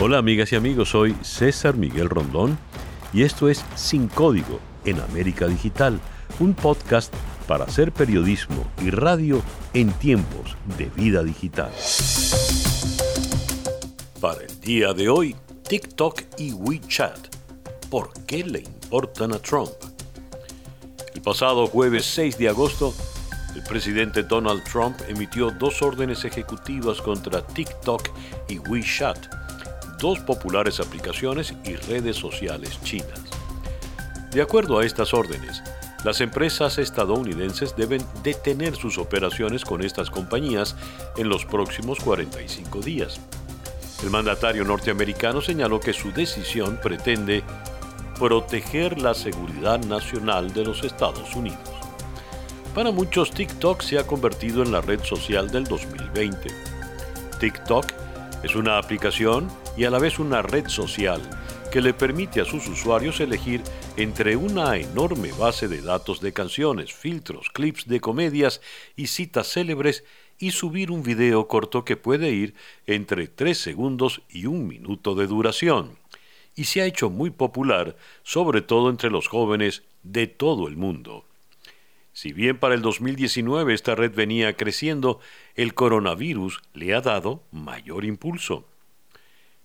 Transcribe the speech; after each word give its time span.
Hola 0.00 0.18
amigas 0.18 0.52
y 0.52 0.56
amigos, 0.56 0.90
soy 0.90 1.16
César 1.22 1.74
Miguel 1.74 2.08
Rondón 2.08 2.56
y 3.12 3.24
esto 3.24 3.48
es 3.48 3.64
Sin 3.74 4.06
Código 4.06 4.60
en 4.84 5.00
América 5.00 5.48
Digital, 5.48 5.98
un 6.38 6.54
podcast 6.54 7.12
para 7.48 7.64
hacer 7.64 7.90
periodismo 7.90 8.64
y 8.80 8.90
radio 8.90 9.42
en 9.74 9.90
tiempos 9.90 10.56
de 10.78 10.84
vida 10.84 11.24
digital. 11.24 11.72
Para 14.20 14.42
el 14.42 14.60
día 14.60 14.92
de 14.94 15.08
hoy, 15.08 15.34
TikTok 15.68 16.22
y 16.36 16.52
WeChat. 16.52 17.18
¿Por 17.90 18.12
qué 18.24 18.44
le 18.44 18.60
importan 18.60 19.34
a 19.34 19.40
Trump? 19.40 19.72
El 21.12 21.22
pasado 21.22 21.66
jueves 21.66 22.06
6 22.06 22.38
de 22.38 22.48
agosto, 22.48 22.94
el 23.56 23.64
presidente 23.64 24.22
Donald 24.22 24.62
Trump 24.62 24.96
emitió 25.08 25.50
dos 25.50 25.82
órdenes 25.82 26.24
ejecutivas 26.24 27.02
contra 27.02 27.44
TikTok 27.44 28.10
y 28.48 28.60
WeChat 28.60 29.47
dos 29.98 30.18
populares 30.20 30.80
aplicaciones 30.80 31.54
y 31.64 31.76
redes 31.76 32.16
sociales 32.16 32.78
chinas. 32.82 33.20
De 34.30 34.42
acuerdo 34.42 34.78
a 34.78 34.86
estas 34.86 35.14
órdenes, 35.14 35.62
las 36.04 36.20
empresas 36.20 36.78
estadounidenses 36.78 37.74
deben 37.76 38.04
detener 38.22 38.76
sus 38.76 38.98
operaciones 38.98 39.64
con 39.64 39.82
estas 39.82 40.10
compañías 40.10 40.76
en 41.16 41.28
los 41.28 41.44
próximos 41.44 41.98
45 41.98 42.80
días. 42.80 43.20
El 44.02 44.10
mandatario 44.10 44.64
norteamericano 44.64 45.40
señaló 45.40 45.80
que 45.80 45.92
su 45.92 46.12
decisión 46.12 46.78
pretende 46.80 47.42
proteger 48.18 49.00
la 49.00 49.14
seguridad 49.14 49.80
nacional 49.80 50.52
de 50.52 50.64
los 50.64 50.84
Estados 50.84 51.34
Unidos. 51.34 51.58
Para 52.74 52.92
muchos, 52.92 53.32
TikTok 53.32 53.82
se 53.82 53.98
ha 53.98 54.06
convertido 54.06 54.62
en 54.62 54.70
la 54.70 54.80
red 54.80 55.02
social 55.02 55.50
del 55.50 55.64
2020. 55.64 56.48
TikTok 57.40 57.86
es 58.42 58.54
una 58.54 58.78
aplicación 58.78 59.48
y 59.76 59.84
a 59.84 59.90
la 59.90 59.98
vez 59.98 60.18
una 60.18 60.42
red 60.42 60.68
social 60.68 61.20
que 61.72 61.80
le 61.80 61.92
permite 61.92 62.40
a 62.40 62.44
sus 62.44 62.66
usuarios 62.68 63.20
elegir 63.20 63.62
entre 63.96 64.36
una 64.36 64.76
enorme 64.76 65.32
base 65.32 65.68
de 65.68 65.82
datos 65.82 66.20
de 66.20 66.32
canciones, 66.32 66.92
filtros, 66.92 67.50
clips 67.50 67.86
de 67.86 68.00
comedias 68.00 68.60
y 68.96 69.08
citas 69.08 69.52
célebres 69.52 70.04
y 70.38 70.52
subir 70.52 70.90
un 70.90 71.02
video 71.02 71.48
corto 71.48 71.84
que 71.84 71.96
puede 71.96 72.30
ir 72.30 72.54
entre 72.86 73.26
3 73.26 73.58
segundos 73.58 74.22
y 74.30 74.46
un 74.46 74.66
minuto 74.66 75.14
de 75.14 75.26
duración. 75.26 75.98
Y 76.54 76.64
se 76.64 76.80
ha 76.80 76.86
hecho 76.86 77.10
muy 77.10 77.30
popular, 77.30 77.96
sobre 78.22 78.62
todo 78.62 78.88
entre 78.88 79.10
los 79.10 79.28
jóvenes 79.28 79.82
de 80.02 80.26
todo 80.26 80.68
el 80.68 80.76
mundo. 80.76 81.27
Si 82.20 82.32
bien 82.32 82.58
para 82.58 82.74
el 82.74 82.82
2019 82.82 83.72
esta 83.72 83.94
red 83.94 84.12
venía 84.12 84.56
creciendo, 84.56 85.20
el 85.54 85.74
coronavirus 85.74 86.60
le 86.74 86.92
ha 86.92 87.00
dado 87.00 87.44
mayor 87.52 88.04
impulso. 88.04 88.66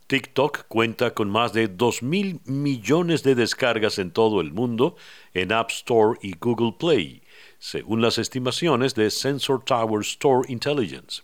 TikTok 0.06 0.68
cuenta 0.68 1.16
con 1.16 1.31
más 1.31 1.54
de 1.54 1.68
2.000 1.68 2.42
millones 2.46 3.24
de 3.24 3.34
descargas 3.34 3.98
en 3.98 4.12
todo 4.12 4.40
el 4.40 4.52
mundo 4.52 4.96
en 5.34 5.52
App 5.52 5.72
Store 5.72 6.20
y 6.22 6.36
Google 6.40 6.76
Play, 6.78 7.24
según 7.58 8.04
las 8.04 8.20
estimaciones 8.20 8.94
de 8.94 9.09
Sensor 9.09 9.66
Tower 9.66 10.02
Store 10.02 10.48
Intelligence, 10.48 11.24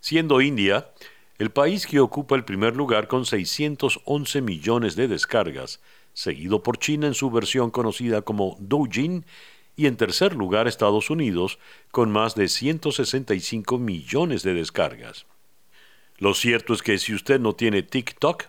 siendo 0.00 0.40
India 0.40 0.90
el 1.38 1.50
país 1.50 1.86
que 1.86 2.00
ocupa 2.00 2.34
el 2.34 2.44
primer 2.44 2.74
lugar 2.74 3.06
con 3.06 3.24
611 3.24 4.40
millones 4.42 4.96
de 4.96 5.06
descargas, 5.06 5.80
seguido 6.12 6.64
por 6.64 6.78
China 6.78 7.06
en 7.06 7.14
su 7.14 7.30
versión 7.30 7.70
conocida 7.70 8.22
como 8.22 8.56
Douyin 8.58 9.24
y 9.76 9.86
en 9.86 9.96
tercer 9.96 10.34
lugar 10.34 10.66
Estados 10.66 11.10
Unidos 11.10 11.58
con 11.90 12.10
más 12.10 12.34
de 12.34 12.48
165 12.48 13.78
millones 13.78 14.42
de 14.42 14.54
descargas. 14.54 15.26
Lo 16.18 16.34
cierto 16.34 16.72
es 16.72 16.82
que 16.82 16.98
si 16.98 17.14
usted 17.14 17.38
no 17.38 17.54
tiene 17.54 17.82
TikTok, 17.82 18.44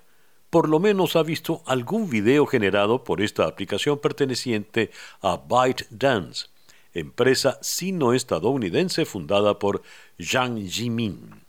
por 0.50 0.70
lo 0.70 0.80
menos 0.80 1.18
ha 1.18 1.24
visto 1.24 1.62
algún 1.66 2.10
video 2.10 2.46
generado 2.46 3.04
por 3.04 3.22
esta 3.22 3.46
aplicación 3.46 4.00
perteneciente 4.00 4.92
a 5.22 5.36
ByteDance, 5.36 6.48
empresa 6.94 7.60
sino-estadounidense 7.62 9.06
fundada 9.06 9.60
por 9.60 9.84
Zhang 10.18 10.66
Jimin. 10.68 11.46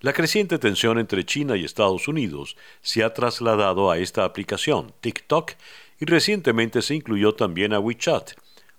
La 0.00 0.12
creciente 0.12 0.58
tensión 0.58 0.98
entre 0.98 1.24
China 1.24 1.56
y 1.56 1.64
Estados 1.64 2.08
Unidos 2.08 2.56
se 2.80 3.04
ha 3.04 3.14
trasladado 3.14 3.88
a 3.88 3.98
esta 3.98 4.24
aplicación, 4.24 4.92
TikTok, 5.00 5.52
y 6.00 6.04
recientemente 6.06 6.82
se 6.82 6.96
incluyó 6.96 7.36
también 7.36 7.72
a 7.72 7.78
WeChat, 7.78 8.32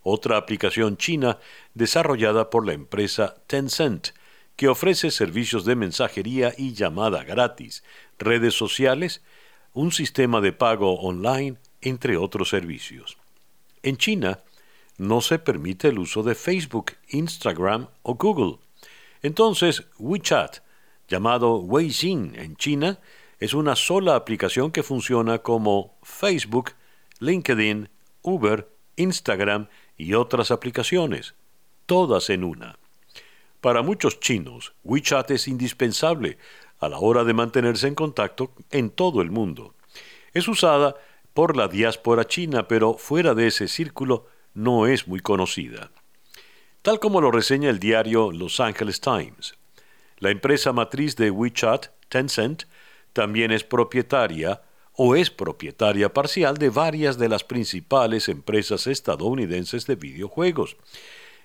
otra 0.04 0.38
aplicación 0.38 0.98
china 0.98 1.40
desarrollada 1.74 2.50
por 2.50 2.66
la 2.66 2.74
empresa 2.74 3.36
Tencent, 3.48 4.10
que 4.56 4.68
ofrece 4.68 5.10
servicios 5.10 5.66
de 5.66 5.76
mensajería 5.76 6.54
y 6.58 6.74
llamada 6.74 7.24
gratis, 7.24 7.84
redes 8.20 8.54
sociales, 8.54 9.24
un 9.74 9.92
sistema 9.92 10.42
de 10.42 10.54
pago 10.54 11.00
online, 11.00 11.58
entre 11.82 12.18
otros 12.18 12.50
servicios. 12.50 13.18
En 13.82 13.98
China, 13.98 14.42
no 14.98 15.22
se 15.22 15.40
permite 15.40 15.88
el 15.88 16.00
uso 16.00 16.22
de 16.22 16.36
Facebook, 16.36 16.94
Instagram 17.10 17.88
o 18.04 18.14
Google. 18.16 18.60
Entonces, 19.24 19.86
WeChat, 19.98 20.60
llamado 21.08 21.58
Weixin 21.58 22.36
en 22.36 22.56
China, 22.56 23.00
es 23.40 23.54
una 23.54 23.76
sola 23.76 24.16
aplicación 24.16 24.72
que 24.72 24.84
funciona 24.84 25.40
como 25.40 25.98
Facebook, 26.04 26.72
LinkedIn, 27.20 27.90
Uber, 28.22 28.70
Instagram 28.96 29.68
y 29.98 30.14
otras 30.14 30.52
aplicaciones, 30.52 31.36
todas 31.86 32.30
en 32.30 32.44
una. 32.44 32.78
Para 33.62 33.82
muchos 33.82 34.20
chinos, 34.20 34.74
WeChat 34.84 35.32
es 35.32 35.48
indispensable 35.48 36.38
a 36.80 36.90
la 36.90 37.00
hora 37.00 37.24
de 37.24 37.34
mantenerse 37.34 37.88
en 37.88 37.96
contacto 37.96 38.54
en 38.72 38.90
todo 38.90 39.22
el 39.22 39.32
mundo. 39.32 39.74
Es 40.34 40.48
usada 40.48 40.96
por 41.34 41.56
la 41.56 41.68
diáspora 41.68 42.26
china, 42.26 42.68
pero 42.68 42.96
fuera 42.96 43.34
de 43.34 43.48
ese 43.48 43.68
círculo 43.68 44.28
no 44.54 44.88
es 44.88 45.08
muy 45.08 45.20
conocida. 45.20 45.92
Tal 46.82 47.00
como 47.00 47.22
lo 47.22 47.32
reseña 47.32 47.70
el 47.70 47.80
diario 47.80 48.32
Los 48.32 48.60
Angeles 48.60 49.00
Times, 49.00 49.56
la 50.18 50.30
empresa 50.30 50.74
matriz 50.74 51.16
de 51.16 51.32
WeChat, 51.32 51.88
Tencent, 52.10 52.64
también 53.14 53.52
es 53.52 53.64
propietaria 53.64 54.62
o 54.96 55.16
es 55.16 55.30
propietaria 55.30 56.14
parcial 56.14 56.58
de 56.58 56.70
varias 56.70 57.18
de 57.18 57.30
las 57.30 57.44
principales 57.44 58.30
empresas 58.30 58.88
estadounidenses 58.88 59.86
de 59.88 59.96
videojuegos. 59.96 60.78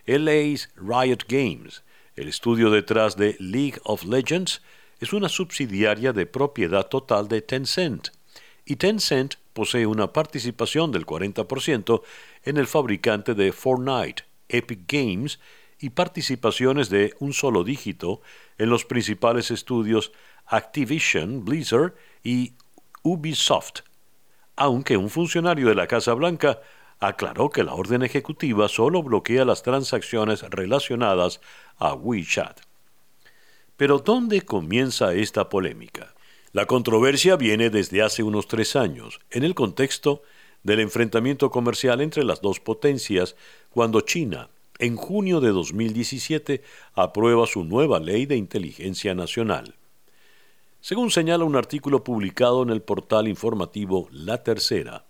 LA's 0.06 0.70
Riot 0.76 1.24
Games, 1.28 1.82
el 2.16 2.28
estudio 2.28 2.70
detrás 2.70 3.16
de 3.16 3.36
League 3.38 3.80
of 3.84 4.04
Legends 4.04 4.62
es 5.00 5.12
una 5.12 5.28
subsidiaria 5.28 6.12
de 6.12 6.26
propiedad 6.26 6.86
total 6.88 7.28
de 7.28 7.42
Tencent, 7.42 8.08
y 8.64 8.76
Tencent 8.76 9.36
posee 9.54 9.86
una 9.86 10.12
participación 10.12 10.92
del 10.92 11.06
40% 11.06 12.02
en 12.44 12.56
el 12.58 12.66
fabricante 12.66 13.34
de 13.34 13.52
Fortnite, 13.52 14.24
Epic 14.48 14.80
Games, 14.86 15.40
y 15.80 15.90
participaciones 15.90 16.90
de 16.90 17.14
un 17.20 17.32
solo 17.32 17.64
dígito 17.64 18.20
en 18.58 18.68
los 18.68 18.84
principales 18.84 19.50
estudios 19.50 20.12
Activision, 20.46 21.44
Blizzard 21.44 21.94
y 22.22 22.52
Ubisoft, 23.08 23.80
aunque 24.54 24.96
un 24.96 25.08
funcionario 25.08 25.68
de 25.68 25.74
la 25.74 25.86
Casa 25.86 26.12
Blanca 26.12 26.60
aclaró 27.00 27.48
que 27.48 27.64
la 27.64 27.74
orden 27.74 28.02
ejecutiva 28.02 28.68
solo 28.68 29.02
bloquea 29.02 29.44
las 29.44 29.62
transacciones 29.62 30.42
relacionadas 30.42 31.40
a 31.78 31.94
WeChat. 31.94 32.60
Pero 33.76 33.98
¿dónde 33.98 34.42
comienza 34.42 35.14
esta 35.14 35.48
polémica? 35.48 36.14
La 36.52 36.66
controversia 36.66 37.36
viene 37.36 37.70
desde 37.70 38.02
hace 38.02 38.22
unos 38.22 38.48
tres 38.48 38.74
años, 38.74 39.20
en 39.30 39.44
el 39.44 39.54
contexto 39.54 40.22
del 40.62 40.80
enfrentamiento 40.80 41.50
comercial 41.50 42.00
entre 42.00 42.24
las 42.24 42.40
dos 42.40 42.60
potencias, 42.60 43.36
cuando 43.70 44.00
China, 44.00 44.50
en 44.78 44.96
junio 44.96 45.40
de 45.40 45.50
2017, 45.50 46.62
aprueba 46.94 47.46
su 47.46 47.64
nueva 47.64 48.00
ley 48.00 48.26
de 48.26 48.36
inteligencia 48.36 49.14
nacional. 49.14 49.76
Según 50.88 51.10
señala 51.10 51.44
un 51.44 51.54
artículo 51.54 52.02
publicado 52.02 52.62
en 52.62 52.70
el 52.70 52.80
portal 52.80 53.28
informativo 53.28 54.08
La 54.10 54.42
Tercera, 54.42 55.04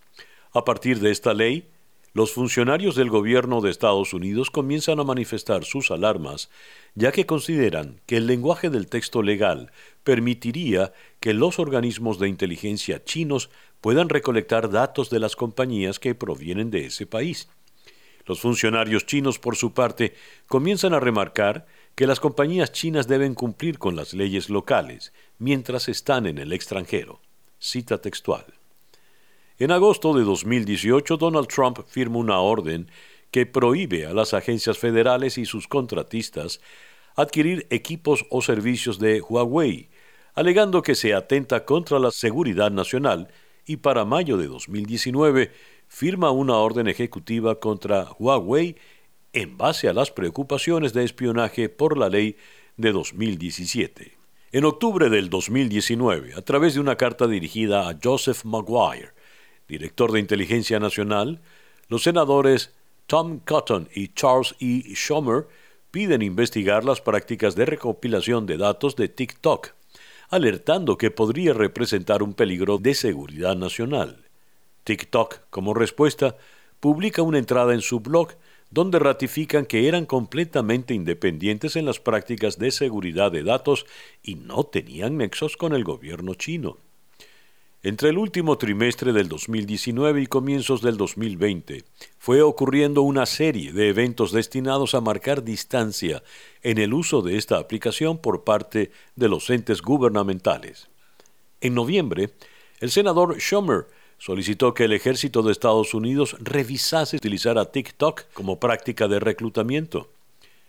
a 0.51 0.65
partir 0.65 0.99
de 0.99 1.09
esta 1.09 1.33
ley, 1.33 1.69
los 2.11 2.33
funcionarios 2.33 2.95
del 2.95 3.09
gobierno 3.09 3.61
de 3.61 3.71
Estados 3.71 4.13
Unidos 4.13 4.51
comienzan 4.51 4.99
a 4.99 5.05
manifestar 5.05 5.63
sus 5.63 5.89
alarmas, 5.89 6.49
ya 6.95 7.13
que 7.13 7.25
consideran 7.25 8.01
que 8.07 8.17
el 8.17 8.27
lenguaje 8.27 8.69
del 8.69 8.87
texto 8.87 9.23
legal 9.23 9.71
permitiría 10.03 10.91
que 11.21 11.33
los 11.33 11.59
organismos 11.59 12.19
de 12.19 12.27
inteligencia 12.27 13.01
chinos 13.05 13.49
puedan 13.79 14.09
recolectar 14.09 14.69
datos 14.69 15.09
de 15.09 15.19
las 15.19 15.37
compañías 15.37 15.97
que 15.97 16.13
provienen 16.13 16.71
de 16.71 16.87
ese 16.87 17.05
país. 17.05 17.47
Los 18.25 18.41
funcionarios 18.41 19.05
chinos, 19.05 19.39
por 19.39 19.55
su 19.55 19.73
parte, 19.73 20.13
comienzan 20.45 20.93
a 20.93 20.99
remarcar 20.99 21.67
que 21.99 22.07
las 22.07 22.21
compañías 22.21 22.71
chinas 22.71 23.09
deben 23.09 23.35
cumplir 23.35 23.77
con 23.77 23.97
las 23.97 24.13
leyes 24.13 24.49
locales 24.49 25.11
mientras 25.37 25.89
están 25.89 26.27
en 26.27 26.37
el 26.37 26.53
extranjero. 26.53 27.19
Cita 27.59 27.97
textual. 27.97 28.45
En 29.57 29.69
agosto 29.71 30.13
de 30.13 30.23
2018, 30.23 31.17
Donald 31.17 31.49
Trump 31.49 31.79
firma 31.87 32.19
una 32.19 32.39
orden 32.39 32.89
que 33.31 33.45
prohíbe 33.45 34.05
a 34.05 34.13
las 34.13 34.33
agencias 34.33 34.77
federales 34.77 35.37
y 35.37 35.43
sus 35.43 35.67
contratistas 35.67 36.61
adquirir 37.17 37.67
equipos 37.69 38.25
o 38.29 38.41
servicios 38.41 38.97
de 38.97 39.19
Huawei, 39.19 39.89
alegando 40.35 40.81
que 40.81 40.95
se 40.95 41.13
atenta 41.13 41.65
contra 41.65 41.99
la 41.99 42.11
seguridad 42.11 42.71
nacional 42.71 43.27
y 43.65 43.75
para 43.75 44.05
mayo 44.05 44.37
de 44.37 44.47
2019 44.47 45.51
firma 45.89 46.31
una 46.31 46.55
orden 46.55 46.87
ejecutiva 46.87 47.59
contra 47.59 48.07
Huawei 48.17 48.77
en 49.33 49.57
base 49.57 49.87
a 49.87 49.93
las 49.93 50.11
preocupaciones 50.11 50.93
de 50.93 51.03
espionaje 51.03 51.69
por 51.69 51.97
la 51.97 52.09
ley 52.09 52.37
de 52.77 52.91
2017. 52.91 54.17
En 54.51 54.65
octubre 54.65 55.09
del 55.09 55.29
2019, 55.29 56.33
a 56.33 56.41
través 56.41 56.73
de 56.73 56.79
una 56.79 56.95
carta 56.95 57.27
dirigida 57.27 57.87
a 57.87 57.97
Joseph 58.01 58.43
Maguire, 58.45 59.13
director 59.67 60.11
de 60.11 60.19
Inteligencia 60.19 60.79
Nacional, 60.79 61.41
los 61.87 62.03
senadores 62.03 62.73
Tom 63.05 63.39
Cotton 63.39 63.89
y 63.93 64.09
Charles 64.09 64.55
E. 64.59 64.83
Schumer 64.95 65.47
piden 65.91 66.21
investigar 66.21 66.83
las 66.85 67.01
prácticas 67.01 67.55
de 67.55 67.65
recopilación 67.65 68.45
de 68.45 68.57
datos 68.57 68.95
de 68.95 69.09
TikTok, 69.09 69.69
alertando 70.29 70.97
que 70.97 71.11
podría 71.11 71.53
representar 71.53 72.21
un 72.23 72.33
peligro 72.33 72.77
de 72.77 72.93
seguridad 72.93 73.55
nacional. 73.55 74.25
TikTok, 74.83 75.41
como 75.49 75.73
respuesta, 75.73 76.37
publica 76.79 77.21
una 77.21 77.39
entrada 77.39 77.73
en 77.73 77.81
su 77.81 77.99
blog 77.99 78.33
donde 78.71 78.99
ratifican 78.99 79.65
que 79.65 79.87
eran 79.87 80.05
completamente 80.05 80.93
independientes 80.93 81.75
en 81.75 81.85
las 81.85 81.99
prácticas 81.99 82.59
de 82.59 82.71
seguridad 82.71 83.31
de 83.31 83.43
datos 83.43 83.85
y 84.21 84.35
no 84.35 84.63
tenían 84.63 85.17
nexos 85.17 85.57
con 85.57 85.73
el 85.73 85.83
gobierno 85.83 86.35
chino. 86.35 86.77
Entre 87.81 88.09
el 88.09 88.17
último 88.17 88.57
trimestre 88.57 89.13
del 89.13 89.29
2019 89.29 90.21
y 90.21 90.27
comienzos 90.27 90.81
del 90.81 90.97
2020 90.97 91.85
fue 92.17 92.41
ocurriendo 92.41 93.03
una 93.03 93.25
serie 93.25 93.71
de 93.71 93.87
eventos 93.87 94.33
destinados 94.33 94.93
a 94.95 95.01
marcar 95.01 95.45
distancia 95.45 96.21
en 96.61 96.77
el 96.77 96.93
uso 96.93 97.21
de 97.21 97.37
esta 97.37 97.57
aplicación 97.57 98.17
por 98.17 98.43
parte 98.43 98.91
de 99.15 99.29
los 99.29 99.49
entes 99.49 99.81
gubernamentales. 99.81 100.89
En 101.61 101.73
noviembre, 101.73 102.31
el 102.81 102.91
senador 102.91 103.39
Schumer 103.39 103.87
solicitó 104.19 104.73
que 104.73 104.83
el 104.83 104.93
ejército 104.93 105.41
de 105.41 105.53
Estados 105.53 105.93
Unidos 105.93 106.35
revisase 106.39 107.15
utilizar 107.15 107.57
a 107.57 107.71
TikTok 107.71 108.25
como 108.33 108.59
práctica 108.59 109.07
de 109.07 109.19
reclutamiento. 109.19 110.09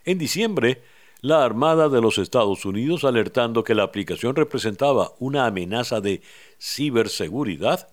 En 0.05 0.19
diciembre, 0.19 0.82
la 1.20 1.44
Armada 1.44 1.88
de 1.88 2.00
los 2.00 2.17
Estados 2.17 2.64
Unidos, 2.64 3.05
alertando 3.05 3.64
que 3.64 3.75
la 3.75 3.82
aplicación 3.82 4.37
representaba 4.37 5.12
una 5.19 5.47
amenaza 5.47 6.00
de 6.00 6.23
ciberseguridad, 6.58 7.88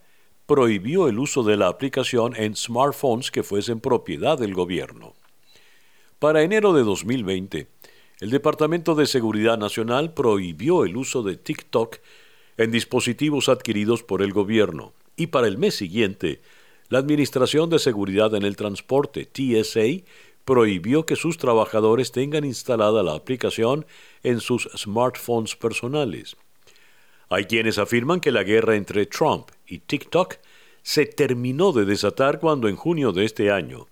prohibió 0.45 1.09
el 1.09 1.19
uso 1.19 1.43
de 1.43 1.57
la 1.57 1.67
aplicación 1.67 2.35
en 2.37 2.55
smartphones 2.55 3.31
que 3.31 3.43
fuesen 3.43 3.81
propiedad 3.81 4.37
del 4.37 4.53
gobierno. 4.53 5.13
Para 6.19 6.43
enero 6.43 6.71
de 6.71 6.83
2020, 6.83 7.67
el 8.21 8.29
Departamento 8.29 8.95
de 8.95 9.07
Seguridad 9.07 9.57
Nacional 9.57 10.13
prohibió 10.13 10.85
el 10.85 10.95
uso 10.95 11.21
de 11.23 11.35
TikTok 11.35 11.97
en 12.57 12.71
dispositivos 12.71 13.49
adquiridos 13.49 14.03
por 14.03 14.21
el 14.21 14.31
gobierno 14.31 14.93
y 15.17 15.27
para 15.27 15.47
el 15.47 15.57
mes 15.57 15.75
siguiente, 15.75 16.39
la 16.89 16.99
Administración 16.99 17.69
de 17.69 17.79
Seguridad 17.79 18.33
en 18.35 18.43
el 18.43 18.55
Transporte, 18.55 19.25
TSA, 19.25 20.05
prohibió 20.45 21.05
que 21.05 21.17
sus 21.17 21.37
trabajadores 21.37 22.13
tengan 22.13 22.45
instalada 22.45 23.03
la 23.03 23.15
aplicación 23.15 23.85
en 24.23 24.39
sus 24.39 24.69
smartphones 24.77 25.57
personales. 25.57 26.37
Hay 27.29 27.43
quienes 27.45 27.77
afirman 27.77 28.21
que 28.21 28.31
la 28.31 28.43
guerra 28.43 28.75
entre 28.75 29.05
Trump 29.05 29.49
y 29.67 29.79
TikTok 29.79 30.35
se 30.81 31.05
terminó 31.05 31.73
de 31.73 31.83
desatar 31.83 32.39
cuando 32.39 32.69
en 32.69 32.77
junio 32.77 33.11
de 33.11 33.25
este 33.25 33.51
año, 33.51 33.87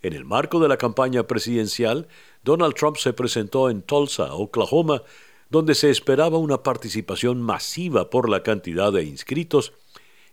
en 0.00 0.14
el 0.14 0.24
marco 0.24 0.60
de 0.60 0.68
la 0.68 0.78
campaña 0.78 1.24
presidencial, 1.24 2.08
Donald 2.42 2.74
Trump 2.74 2.96
se 2.96 3.12
presentó 3.12 3.68
en 3.68 3.82
Tulsa, 3.82 4.32
Oklahoma, 4.32 5.02
donde 5.50 5.74
se 5.74 5.90
esperaba 5.90 6.38
una 6.38 6.62
participación 6.62 7.42
masiva 7.42 8.08
por 8.08 8.30
la 8.30 8.42
cantidad 8.42 8.92
de 8.92 9.04
inscritos 9.04 9.74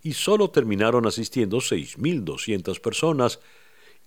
y 0.06 0.14
solo 0.14 0.52
terminaron 0.52 1.08
asistiendo 1.08 1.58
6.200 1.58 2.80
personas, 2.80 3.40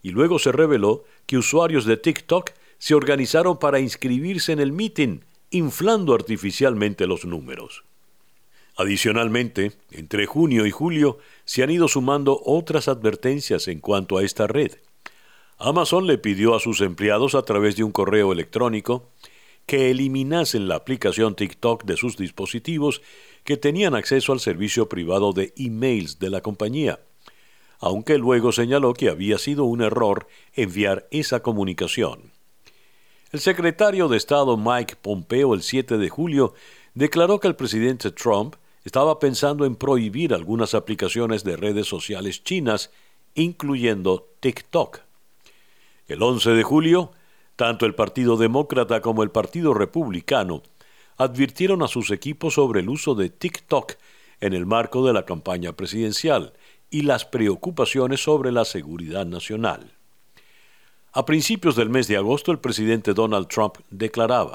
y 0.01 0.11
luego 0.11 0.39
se 0.39 0.53
reveló 0.53 1.05
que 1.27 1.37
usuarios 1.37 1.87
de 1.87 1.97
TikTok 1.97 2.53
se 2.79 2.95
organizaron 2.95 3.59
para 3.59 3.81
inscribirse 3.81 4.53
en 4.53 4.61
el 4.61 4.71
meeting, 4.71 5.23
inflando 5.51 6.15
artificialmente 6.15 7.09
los 7.09 7.25
números. 7.25 7.83
Adicionalmente, 8.77 9.73
entre 9.91 10.27
junio 10.27 10.67
y 10.67 10.71
julio 10.71 11.19
se 11.45 11.65
han 11.65 11.71
ido 11.71 11.89
sumando 11.89 12.41
otras 12.45 12.87
advertencias 12.87 13.67
en 13.67 13.81
cuanto 13.81 14.19
a 14.19 14.23
esta 14.23 14.47
red. 14.47 14.77
Amazon 15.59 16.07
le 16.07 16.17
pidió 16.17 16.55
a 16.55 16.61
sus 16.61 16.81
empleados 16.81 17.35
a 17.35 17.43
través 17.43 17.75
de 17.75 17.83
un 17.83 17.91
correo 17.91 18.33
electrónico 18.33 19.11
que 19.67 19.91
eliminasen 19.91 20.69
la 20.69 20.77
aplicación 20.77 21.35
TikTok 21.35 21.85
de 21.85 21.97
sus 21.97 22.17
dispositivos 22.17 23.03
que 23.49 23.57
tenían 23.57 23.95
acceso 23.95 24.35
al 24.35 24.41
servicio 24.41 24.91
privado 24.91 25.33
de 25.33 25.55
emails 25.57 26.19
de 26.19 26.29
la 26.29 26.43
compañía 26.43 27.01
aunque 27.79 28.19
luego 28.19 28.53
señaló 28.53 28.93
que 28.93 29.09
había 29.09 29.39
sido 29.39 29.65
un 29.65 29.81
error 29.81 30.27
enviar 30.55 31.07
esa 31.11 31.41
comunicación. 31.41 32.33
El 33.31 33.41
secretario 33.41 34.09
de 34.09 34.19
Estado 34.19 34.57
Mike 34.57 34.97
Pompeo 35.01 35.55
el 35.55 35.63
7 35.63 35.99
de 35.99 36.09
julio 36.09 36.53
declaró 36.95 37.41
que 37.41 37.49
el 37.49 37.57
presidente 37.57 38.11
Trump 38.11 38.57
estaba 38.85 39.19
pensando 39.19 39.65
en 39.65 39.77
prohibir 39.77 40.35
algunas 40.35 40.75
aplicaciones 40.75 41.45
de 41.45 41.57
redes 41.57 41.87
sociales 41.87 42.43
chinas, 42.43 42.91
incluyendo 43.35 44.29
TikTok. 44.41 45.01
El 46.09 46.23
11 46.23 46.51
de 46.51 46.63
julio, 46.63 47.13
tanto 47.57 47.87
el 47.87 47.95
Partido 47.95 48.37
Demócrata 48.37 49.01
como 49.01 49.23
el 49.23 49.31
Partido 49.31 49.75
Republicano 49.75 50.63
advirtieron 51.19 51.83
a 51.83 51.89
sus 51.89 52.11
equipos 52.11 52.55
sobre 52.55 52.81
el 52.81 52.89
uso 52.89 53.15
de 53.15 53.29
TikTok 53.29 53.95
en 54.41 54.55
el 54.55 54.67
marco 54.67 55.05
de 55.05 55.13
la 55.13 55.25
campaña 55.25 55.73
presidencial, 55.73 56.55
y 56.91 57.03
las 57.03 57.25
preocupaciones 57.25 58.23
sobre 58.23 58.53
la 58.53 58.65
seguridad 58.65 59.27
nacional. 59.27 59.93
A 61.13 61.25
principios 61.25 61.75
del 61.75 61.89
mes 61.89 62.07
de 62.07 62.17
agosto, 62.17 62.53
el 62.53 62.59
presidente 62.59 63.15
Donald 63.15 63.49
Trump 63.49 63.79
declaraba, 63.91 64.53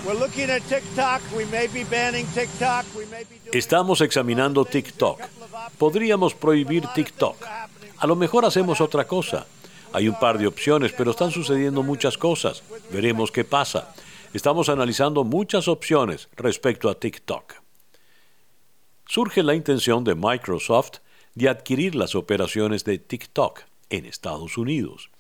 Estamos 3.52 4.02
examinando 4.02 4.66
TikTok. 4.66 5.20
Podríamos 5.78 6.34
prohibir 6.36 6.86
TikTok. 6.96 7.38
A 7.98 8.08
lo 8.08 8.16
mejor 8.16 8.46
hacemos 8.46 8.82
otra 8.82 9.06
cosa. 9.06 9.46
Hay 9.92 10.08
un 10.08 10.18
par 10.18 10.38
de 10.38 10.48
opciones, 10.48 10.94
pero 10.98 11.12
están 11.12 11.32
sucediendo 11.32 11.84
muchas 11.84 12.18
cosas. 12.18 12.64
Veremos 12.92 13.32
qué 13.32 13.44
pasa. 13.44 13.94
Estamos 14.34 14.68
analizando 14.68 15.24
muchas 15.24 15.68
opciones 15.68 16.28
respecto 16.36 16.90
a 16.90 17.00
TikTok. 17.00 17.54
Surge 19.08 19.44
la 19.44 19.54
intención 19.54 20.04
de 20.04 20.16
Microsoft 20.16 21.02
de 21.36 21.50
adquirir 21.50 21.94
las 21.94 22.16
operaciones 22.16 22.84
de 22.84 22.98
TikTok 22.98 23.62
en 23.92 24.06
Estados 24.06 24.58
Unidos. 24.58 25.12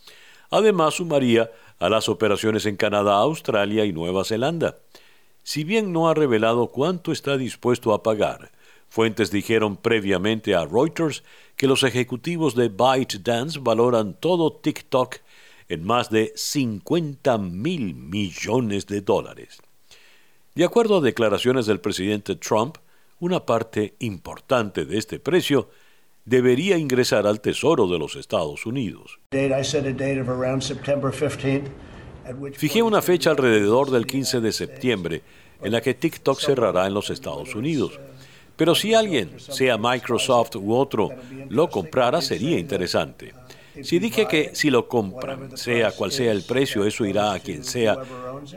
Además, 0.49 0.95
sumaría 0.95 1.51
a 1.77 1.89
las 1.89 2.09
operaciones 2.09 2.65
en 2.65 2.75
Canadá, 2.75 3.17
Australia 3.17 3.85
y 3.85 3.93
Nueva 3.93 4.23
Zelanda. 4.23 4.79
Si 5.43 5.63
bien 5.63 5.93
no 5.93 6.09
ha 6.09 6.15
revelado 6.15 6.69
cuánto 6.69 7.11
está 7.11 7.37
dispuesto 7.37 7.93
a 7.93 8.01
pagar, 8.01 8.51
fuentes 8.89 9.29
dijeron 9.29 9.77
previamente 9.77 10.55
a 10.55 10.65
Reuters 10.65 11.23
que 11.55 11.67
los 11.67 11.83
ejecutivos 11.83 12.55
de 12.55 12.69
ByteDance 12.69 13.59
valoran 13.61 14.15
todo 14.15 14.53
TikTok 14.53 15.17
en 15.69 15.83
más 15.83 16.09
de 16.09 16.33
50 16.35 17.37
mil 17.37 17.95
millones 17.95 18.87
de 18.87 19.01
dólares. 19.01 19.61
De 20.55 20.63
acuerdo 20.63 20.97
a 20.97 21.01
declaraciones 21.01 21.65
del 21.65 21.79
presidente 21.79 22.35
Trump, 22.35 22.77
una 23.19 23.45
parte 23.45 23.95
importante 23.99 24.85
de 24.85 24.97
este 24.97 25.19
precio 25.19 25.69
debería 26.25 26.77
ingresar 26.77 27.27
al 27.27 27.41
Tesoro 27.41 27.87
de 27.87 27.97
los 27.97 28.15
Estados 28.15 28.65
Unidos. 28.65 29.19
Fijé 32.53 32.81
una 32.81 33.01
fecha 33.01 33.31
alrededor 33.31 33.91
del 33.91 34.05
15 34.05 34.41
de 34.41 34.51
septiembre 34.51 35.21
en 35.61 35.71
la 35.71 35.81
que 35.81 35.93
TikTok 35.93 36.39
cerrará 36.39 36.87
en 36.87 36.93
los 36.93 37.09
Estados 37.09 37.55
Unidos. 37.55 37.99
Pero 38.55 38.75
si 38.75 38.93
alguien, 38.93 39.39
sea 39.39 39.77
Microsoft 39.77 40.55
u 40.55 40.73
otro, 40.73 41.09
lo 41.49 41.69
comprara 41.69 42.21
sería 42.21 42.59
interesante. 42.59 43.33
Si 43.81 43.97
dije 43.97 44.27
que 44.27 44.51
si 44.53 44.69
lo 44.69 44.87
compran, 44.87 45.57
sea 45.57 45.91
cual 45.91 46.11
sea 46.11 46.31
el 46.31 46.43
precio, 46.43 46.85
eso 46.85 47.05
irá 47.05 47.33
a 47.33 47.39
quien 47.39 47.63
sea 47.63 47.97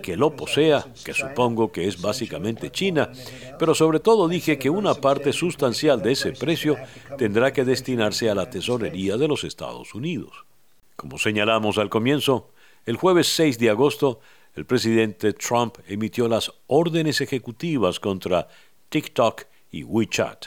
que 0.02 0.16
lo 0.16 0.36
posea, 0.36 0.84
que 1.04 1.14
supongo 1.14 1.72
que 1.72 1.88
es 1.88 2.00
básicamente 2.00 2.70
China, 2.70 3.10
pero 3.58 3.74
sobre 3.74 4.00
todo 4.00 4.28
dije 4.28 4.58
que 4.58 4.68
una 4.68 4.94
parte 4.94 5.32
sustancial 5.32 6.02
de 6.02 6.12
ese 6.12 6.32
precio 6.32 6.76
tendrá 7.16 7.52
que 7.52 7.64
destinarse 7.64 8.28
a 8.28 8.34
la 8.34 8.50
tesorería 8.50 9.16
de 9.16 9.28
los 9.28 9.44
Estados 9.44 9.94
Unidos. 9.94 10.44
Como 10.96 11.18
señalamos 11.18 11.78
al 11.78 11.88
comienzo, 11.88 12.50
el 12.84 12.96
jueves 12.96 13.28
6 13.28 13.58
de 13.58 13.70
agosto, 13.70 14.20
el 14.54 14.66
presidente 14.66 15.32
Trump 15.32 15.78
emitió 15.86 16.28
las 16.28 16.52
órdenes 16.66 17.20
ejecutivas 17.20 18.00
contra 18.00 18.48
TikTok 18.88 19.44
y 19.70 19.82
WeChat. 19.82 20.46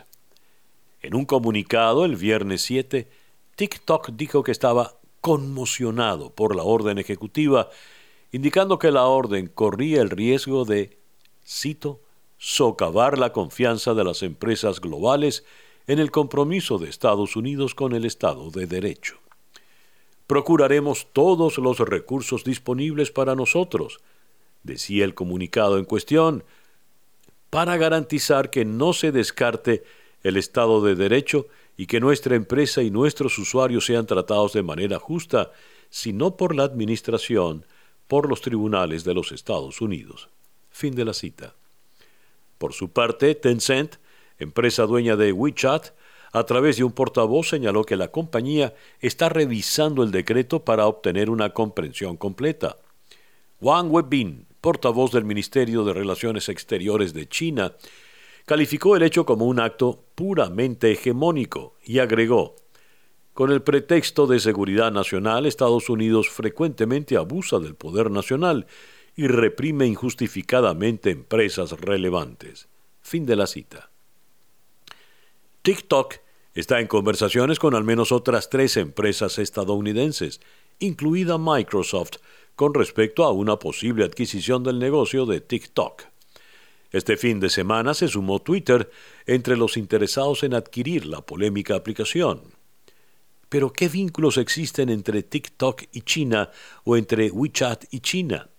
En 1.01 1.15
un 1.15 1.25
comunicado 1.25 2.05
el 2.05 2.15
viernes 2.15 2.61
7, 2.63 3.07
TikTok 3.59 4.11
dijo 4.11 4.41
que 4.41 4.53
estaba 4.53 4.95
conmocionado 5.19 6.29
por 6.29 6.55
la 6.55 6.63
orden 6.63 6.97
ejecutiva, 6.97 7.69
indicando 8.31 8.79
que 8.79 8.89
la 8.89 9.03
orden 9.03 9.47
corría 9.47 10.01
el 10.01 10.09
riesgo 10.09 10.63
de, 10.63 10.97
cito, 11.45 11.99
socavar 12.37 13.17
la 13.17 13.33
confianza 13.33 13.93
de 13.93 14.05
las 14.05 14.23
empresas 14.23 14.79
globales 14.79 15.43
en 15.87 15.99
el 15.99 16.09
compromiso 16.09 16.77
de 16.77 16.87
Estados 16.87 17.35
Unidos 17.35 17.75
con 17.75 17.93
el 17.93 18.05
Estado 18.05 18.49
de 18.49 18.65
Derecho. 18.65 19.17
Procuraremos 20.25 21.07
todos 21.11 21.57
los 21.57 21.79
recursos 21.79 22.45
disponibles 22.45 23.11
para 23.11 23.35
nosotros, 23.35 23.99
decía 24.63 25.03
el 25.03 25.15
comunicado 25.15 25.79
en 25.79 25.83
cuestión, 25.83 26.45
para 27.49 27.75
garantizar 27.75 28.51
que 28.51 28.63
no 28.63 28.93
se 28.93 29.11
descarte 29.11 29.83
el 30.23 30.37
Estado 30.37 30.81
de 30.81 30.95
Derecho 30.95 31.47
y 31.79 31.87
que 31.87 32.01
nuestra 32.01 32.35
empresa 32.35 32.83
y 32.83 32.91
nuestros 32.91 33.39
usuarios 33.39 33.85
sean 33.85 34.05
tratados 34.05 34.51
de 34.51 34.63
manera 34.63 34.99
justa, 34.99 35.53
sino 35.89 36.35
por 36.35 36.53
la 36.53 36.63
Administración, 36.63 37.65
por 38.05 38.27
los 38.27 38.41
tribunales 38.41 39.05
de 39.05 39.13
los 39.13 39.31
Estados 39.31 39.79
Unidos. 39.79 40.27
Fin 40.71 40.93
de 40.93 41.05
la 41.05 41.13
cita. 41.13 41.55
Por 42.57 42.73
su 42.73 42.89
parte, 42.91 43.33
Tencent, 43.33 43.95
empresa 44.39 44.83
dueña 44.83 45.15
de 45.15 45.31
WeChat, 45.31 45.91
a 46.33 46.43
través 46.43 46.75
de 46.75 46.83
un 46.83 46.91
portavoz 46.91 47.47
señaló 47.47 47.85
que 47.85 47.95
la 47.95 48.09
compañía 48.09 48.73
está 48.99 49.29
revisando 49.29 50.03
el 50.03 50.11
decreto 50.11 50.65
para 50.65 50.85
obtener 50.85 51.29
una 51.29 51.51
comprensión 51.51 52.17
completa. 52.17 52.75
Wang 53.61 53.89
Weibin, 53.89 54.47
portavoz 54.59 55.13
del 55.13 55.23
Ministerio 55.23 55.85
de 55.85 55.93
Relaciones 55.93 56.49
Exteriores 56.49 57.13
de 57.13 57.29
China, 57.29 57.73
calificó 58.49 58.95
el 58.95 59.03
hecho 59.03 59.27
como 59.27 59.45
un 59.45 59.59
acto 59.59 60.05
puramente 60.15 60.91
hegemónico 60.91 61.75
y 61.85 61.99
agregó, 61.99 62.55
con 63.35 63.51
el 63.51 63.61
pretexto 63.61 64.25
de 64.25 64.39
seguridad 64.39 64.91
nacional, 64.91 65.45
Estados 65.45 65.87
Unidos 65.87 66.29
frecuentemente 66.29 67.15
abusa 67.15 67.59
del 67.59 67.75
poder 67.75 68.09
nacional 68.09 68.65
y 69.15 69.27
reprime 69.27 69.85
injustificadamente 69.85 71.11
empresas 71.11 71.79
relevantes. 71.79 72.67
Fin 73.03 73.27
de 73.27 73.35
la 73.35 73.45
cita. 73.45 73.91
TikTok 75.61 76.15
está 76.55 76.79
en 76.79 76.87
conversaciones 76.87 77.59
con 77.59 77.75
al 77.75 77.83
menos 77.83 78.11
otras 78.11 78.49
tres 78.49 78.77
empresas 78.77 79.37
estadounidenses, 79.37 80.41
incluida 80.79 81.37
Microsoft, 81.37 82.13
con 82.55 82.73
respecto 82.73 83.25
a 83.25 83.31
una 83.31 83.59
posible 83.59 84.05
adquisición 84.05 84.63
del 84.63 84.79
negocio 84.79 85.27
de 85.27 85.39
TikTok. 85.39 86.05
Este 86.91 87.17
fin 87.17 87.39
de 87.39 87.49
semana 87.49 87.93
se 87.93 88.07
sumó 88.07 88.41
Twitter 88.41 88.89
entre 89.27 89.55
los 89.55 89.77
interesados 89.77 90.43
en 90.43 90.55
adquirir 90.55 91.05
la 91.05 91.21
polémica 91.21 91.75
aplicación. 91.75 92.41
Pero 93.47 93.71
¿qué 93.71 93.89
vínculos 93.89 94.37
existen 94.37 94.89
entre 94.89 95.23
TikTok 95.23 95.83
y 95.91 96.01
China 96.01 96.49
o 96.83 96.97
entre 96.97 97.29
WeChat 97.29 97.85
y 97.91 97.99
China? 97.99 98.49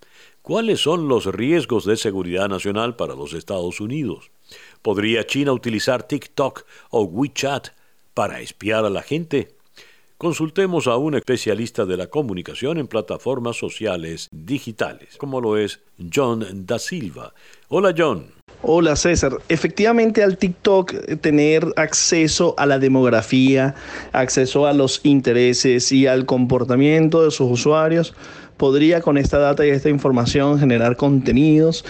¿Cuáles 0.42 0.80
son 0.80 1.08
los 1.08 1.26
riesgos 1.26 1.84
de 1.84 1.96
seguridad 1.96 2.48
nacional 2.48 2.96
para 2.96 3.14
los 3.14 3.32
Estados 3.32 3.80
Unidos? 3.80 4.30
¿Podría 4.82 5.26
China 5.26 5.52
utilizar 5.52 6.04
TikTok 6.04 6.64
o 6.90 7.02
WeChat 7.02 7.68
para 8.14 8.40
espiar 8.40 8.84
a 8.84 8.90
la 8.90 9.02
gente? 9.02 9.59
Consultemos 10.20 10.86
a 10.86 10.98
un 10.98 11.14
especialista 11.14 11.86
de 11.86 11.96
la 11.96 12.08
comunicación 12.08 12.76
en 12.76 12.88
plataformas 12.88 13.56
sociales 13.56 14.28
digitales, 14.30 15.16
como 15.16 15.40
lo 15.40 15.56
es 15.56 15.80
John 16.14 16.44
Da 16.66 16.78
Silva. 16.78 17.32
Hola 17.68 17.94
John. 17.96 18.26
Hola 18.60 18.96
César, 18.96 19.38
efectivamente 19.48 20.22
al 20.22 20.36
TikTok 20.36 20.92
eh, 20.92 21.16
tener 21.16 21.66
acceso 21.76 22.54
a 22.58 22.66
la 22.66 22.78
demografía, 22.78 23.74
acceso 24.12 24.66
a 24.66 24.74
los 24.74 25.00
intereses 25.04 25.90
y 25.90 26.06
al 26.06 26.26
comportamiento 26.26 27.24
de 27.24 27.30
sus 27.30 27.50
usuarios, 27.50 28.12
podría 28.60 29.00
con 29.00 29.16
esta 29.16 29.38
data 29.38 29.64
y 29.64 29.70
esta 29.70 29.88
información 29.88 30.58
generar 30.58 30.94
contenidos 30.94 31.82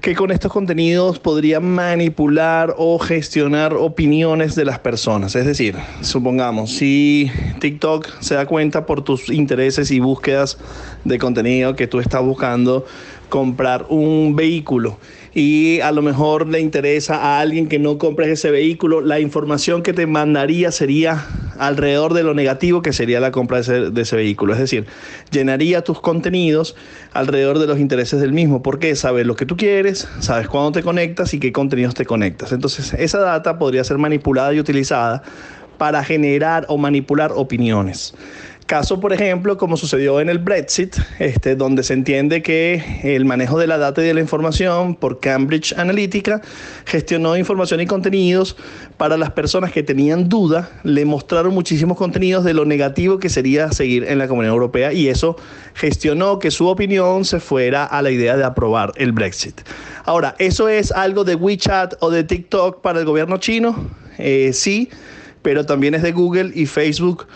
que 0.00 0.14
con 0.14 0.30
estos 0.30 0.52
contenidos 0.52 1.18
podría 1.18 1.58
manipular 1.58 2.72
o 2.78 3.00
gestionar 3.00 3.74
opiniones 3.74 4.54
de 4.54 4.64
las 4.64 4.78
personas. 4.78 5.34
Es 5.34 5.44
decir, 5.44 5.74
supongamos, 6.02 6.70
si 6.70 7.32
TikTok 7.58 8.20
se 8.20 8.36
da 8.36 8.46
cuenta 8.46 8.86
por 8.86 9.02
tus 9.02 9.28
intereses 9.28 9.90
y 9.90 9.98
búsquedas 9.98 10.56
de 11.02 11.18
contenido 11.18 11.74
que 11.74 11.88
tú 11.88 11.98
estás 11.98 12.22
buscando 12.22 12.86
comprar 13.28 13.86
un 13.88 14.36
vehículo 14.36 14.98
y 15.34 15.80
a 15.80 15.90
lo 15.90 16.00
mejor 16.00 16.46
le 16.46 16.60
interesa 16.60 17.16
a 17.16 17.40
alguien 17.40 17.68
que 17.68 17.80
no 17.80 17.98
compre 17.98 18.30
ese 18.30 18.52
vehículo, 18.52 19.00
la 19.00 19.18
información 19.18 19.82
que 19.82 19.92
te 19.92 20.06
mandaría 20.06 20.70
sería 20.70 21.26
alrededor 21.58 22.14
de 22.14 22.22
lo 22.22 22.34
negativo 22.34 22.82
que 22.82 22.92
sería 22.92 23.18
la 23.18 23.32
compra 23.32 23.60
de 23.60 24.00
ese, 24.00 24.16
vehículo. 24.16 24.52
Es 24.52 24.60
decir, 24.60 24.86
llenaría 25.32 25.82
tus 25.82 26.00
contenidos 26.00 26.76
alrededor 27.12 27.58
de 27.58 27.66
los 27.66 27.80
intereses 27.80 28.20
del 28.20 28.32
mismo, 28.32 28.62
porque 28.62 28.94
sabes 28.94 29.26
lo 29.26 29.34
que 29.34 29.44
tú 29.44 29.56
quieres, 29.56 30.08
sabes 30.20 30.46
cuándo 30.46 30.72
te 30.72 30.82
conectas 30.82 31.34
y 31.34 31.40
qué 31.40 31.52
contenidos 31.52 31.94
te 31.94 32.04
conectas. 32.04 32.52
Entonces, 32.52 32.94
esa 32.94 33.18
data 33.18 33.58
podría 33.58 33.82
ser 33.82 33.98
manipulada 33.98 34.54
y 34.54 34.60
utilizada 34.60 35.22
para 35.78 36.04
generar 36.04 36.64
o 36.68 36.78
manipular 36.78 37.32
opiniones. 37.34 38.14
Caso, 38.66 38.98
por 38.98 39.12
ejemplo, 39.12 39.58
como 39.58 39.76
sucedió 39.76 40.20
en 40.20 40.30
el 40.30 40.38
Brexit, 40.38 40.96
este, 41.18 41.54
donde 41.54 41.82
se 41.82 41.92
entiende 41.92 42.42
que 42.42 42.82
el 43.02 43.26
manejo 43.26 43.58
de 43.58 43.66
la 43.66 43.76
data 43.76 44.02
y 44.02 44.06
de 44.06 44.14
la 44.14 44.20
información 44.20 44.94
por 44.94 45.20
Cambridge 45.20 45.74
Analytica 45.76 46.40
gestionó 46.86 47.36
información 47.36 47.82
y 47.82 47.86
contenidos 47.86 48.56
para 48.96 49.18
las 49.18 49.32
personas 49.32 49.70
que 49.70 49.82
tenían 49.82 50.30
duda, 50.30 50.70
le 50.82 51.04
mostraron 51.04 51.52
muchísimos 51.52 51.98
contenidos 51.98 52.42
de 52.42 52.54
lo 52.54 52.64
negativo 52.64 53.18
que 53.18 53.28
sería 53.28 53.70
seguir 53.70 54.04
en 54.04 54.16
la 54.16 54.28
Comunidad 54.28 54.54
Europea 54.54 54.94
y 54.94 55.08
eso 55.08 55.36
gestionó 55.74 56.38
que 56.38 56.50
su 56.50 56.66
opinión 56.66 57.26
se 57.26 57.40
fuera 57.40 57.84
a 57.84 58.00
la 58.00 58.12
idea 58.12 58.34
de 58.38 58.44
aprobar 58.44 58.92
el 58.96 59.12
Brexit. 59.12 59.60
Ahora, 60.06 60.36
¿eso 60.38 60.70
es 60.70 60.90
algo 60.90 61.24
de 61.24 61.34
WeChat 61.34 61.96
o 62.00 62.10
de 62.10 62.24
TikTok 62.24 62.80
para 62.80 63.00
el 63.00 63.04
gobierno 63.04 63.36
chino? 63.36 63.90
Eh, 64.16 64.52
sí, 64.54 64.88
pero 65.42 65.66
también 65.66 65.94
es 65.94 66.02
de 66.02 66.12
Google 66.12 66.50
y 66.54 66.64
Facebook 66.64 67.26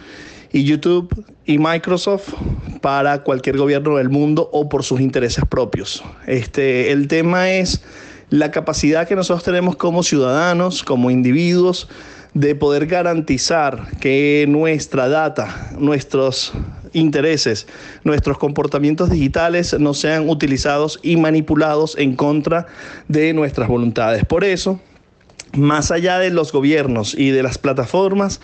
y 0.53 0.65
YouTube 0.65 1.25
y 1.45 1.59
Microsoft 1.59 2.35
para 2.81 3.23
cualquier 3.23 3.57
gobierno 3.57 3.97
del 3.97 4.09
mundo 4.09 4.49
o 4.53 4.69
por 4.69 4.85
sus 4.85 5.01
intereses 5.01 5.45
propios. 5.49 6.03
Este, 6.27 6.93
el 6.93 7.09
tema 7.09 7.51
es 7.51 7.83
la 8.31 8.51
capacidad 8.51 9.09
que 9.09 9.17
nosotros 9.17 9.45
tenemos 9.45 9.77
como 9.77 10.03
ciudadanos, 10.03 10.83
como 10.83 11.11
individuos, 11.11 11.89
de 12.35 12.55
poder 12.55 12.87
garantizar 12.87 13.89
que 14.01 14.45
nuestra 14.49 15.09
data, 15.09 15.73
nuestros 15.79 16.53
intereses, 16.93 17.67
nuestros 18.05 18.39
comportamientos 18.39 19.11
digitales 19.11 19.75
no 19.79 19.95
sean 19.95 20.29
utilizados 20.29 21.01
y 21.03 21.17
manipulados 21.17 21.97
en 21.99 22.17
contra 22.17 22.67
de 23.09 23.33
nuestras 23.33 23.69
voluntades. 23.69 24.25
Por 24.25 24.45
eso, 24.45 24.81
más 25.53 25.91
allá 25.91 26.19
de 26.19 26.31
los 26.31 26.53
gobiernos 26.53 27.15
y 27.15 27.31
de 27.31 27.43
las 27.43 27.59
plataformas, 27.59 28.41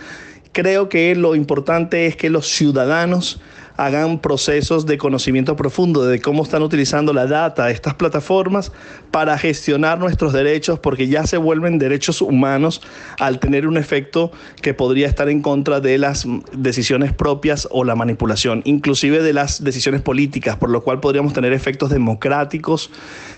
creo 0.55 0.89
que 0.89 1.15
lo 1.15 1.35
importante 1.35 2.07
es 2.07 2.17
que 2.17 2.31
los 2.31 2.47
ciudadanos 2.47 3.41
hagan 3.77 4.21
procesos 4.21 4.87
de 4.87 4.99
conocimiento 4.99 5.57
profundo 5.57 6.05
de 6.05 6.21
cómo 6.21 6.45
están 6.45 6.63
utilizando 6.63 7.13
la 7.13 7.27
data 7.27 7.67
de 7.67 7.73
estas 7.73 7.95
plataformas 7.95 8.71
para 9.11 9.37
gestionar 9.37 9.99
nuestros 9.99 10.33
derechos, 10.33 10.79
porque 10.79 11.09
ya 11.09 11.27
se 11.27 11.39
vuelven 11.39 11.79
derechos 11.79 12.23
humanos 12.23 12.83
al 13.19 13.41
tener 13.41 13.67
un 13.67 13.77
efecto 13.77 14.31
que 14.63 14.75
podría 14.75 15.09
estar 15.09 15.29
en 15.29 15.43
contra 15.43 15.81
de 15.81 15.99
las 15.99 16.25
decisiones 16.53 17.13
propias 17.13 17.67
o 17.73 17.83
la 17.83 17.97
manipulación, 17.97 18.63
inclusive 18.65 19.23
de 19.23 19.33
las 19.33 19.65
decisiones 19.65 20.03
políticas, 20.03 20.57
por 20.57 20.71
lo 20.71 20.85
cual 20.85 21.01
podríamos 21.01 21.33
tener 21.33 21.53
efectos 21.53 21.91
democráticos 21.91 22.91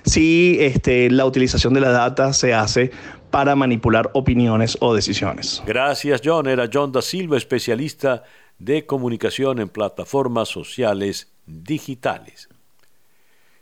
si 0.05 0.59
este, 0.61 1.11
la 1.11 1.25
utilización 1.25 1.73
de 1.73 1.81
la 1.81 1.91
data 1.91 2.35
se 2.35 2.53
hace 2.53 2.91
para 3.37 3.55
manipular 3.55 4.09
opiniones 4.15 4.79
o 4.81 4.95
decisiones. 4.95 5.63
Gracias, 5.67 6.23
John. 6.25 6.47
Era 6.47 6.71
John 6.73 6.91
da 6.91 7.03
Silva, 7.03 7.37
especialista 7.37 8.25
de 8.59 8.87
comunicación 8.87 9.59
en 9.59 9.69
plataformas 9.69 10.49
sociales 10.49 11.31
digitales. 11.45 12.49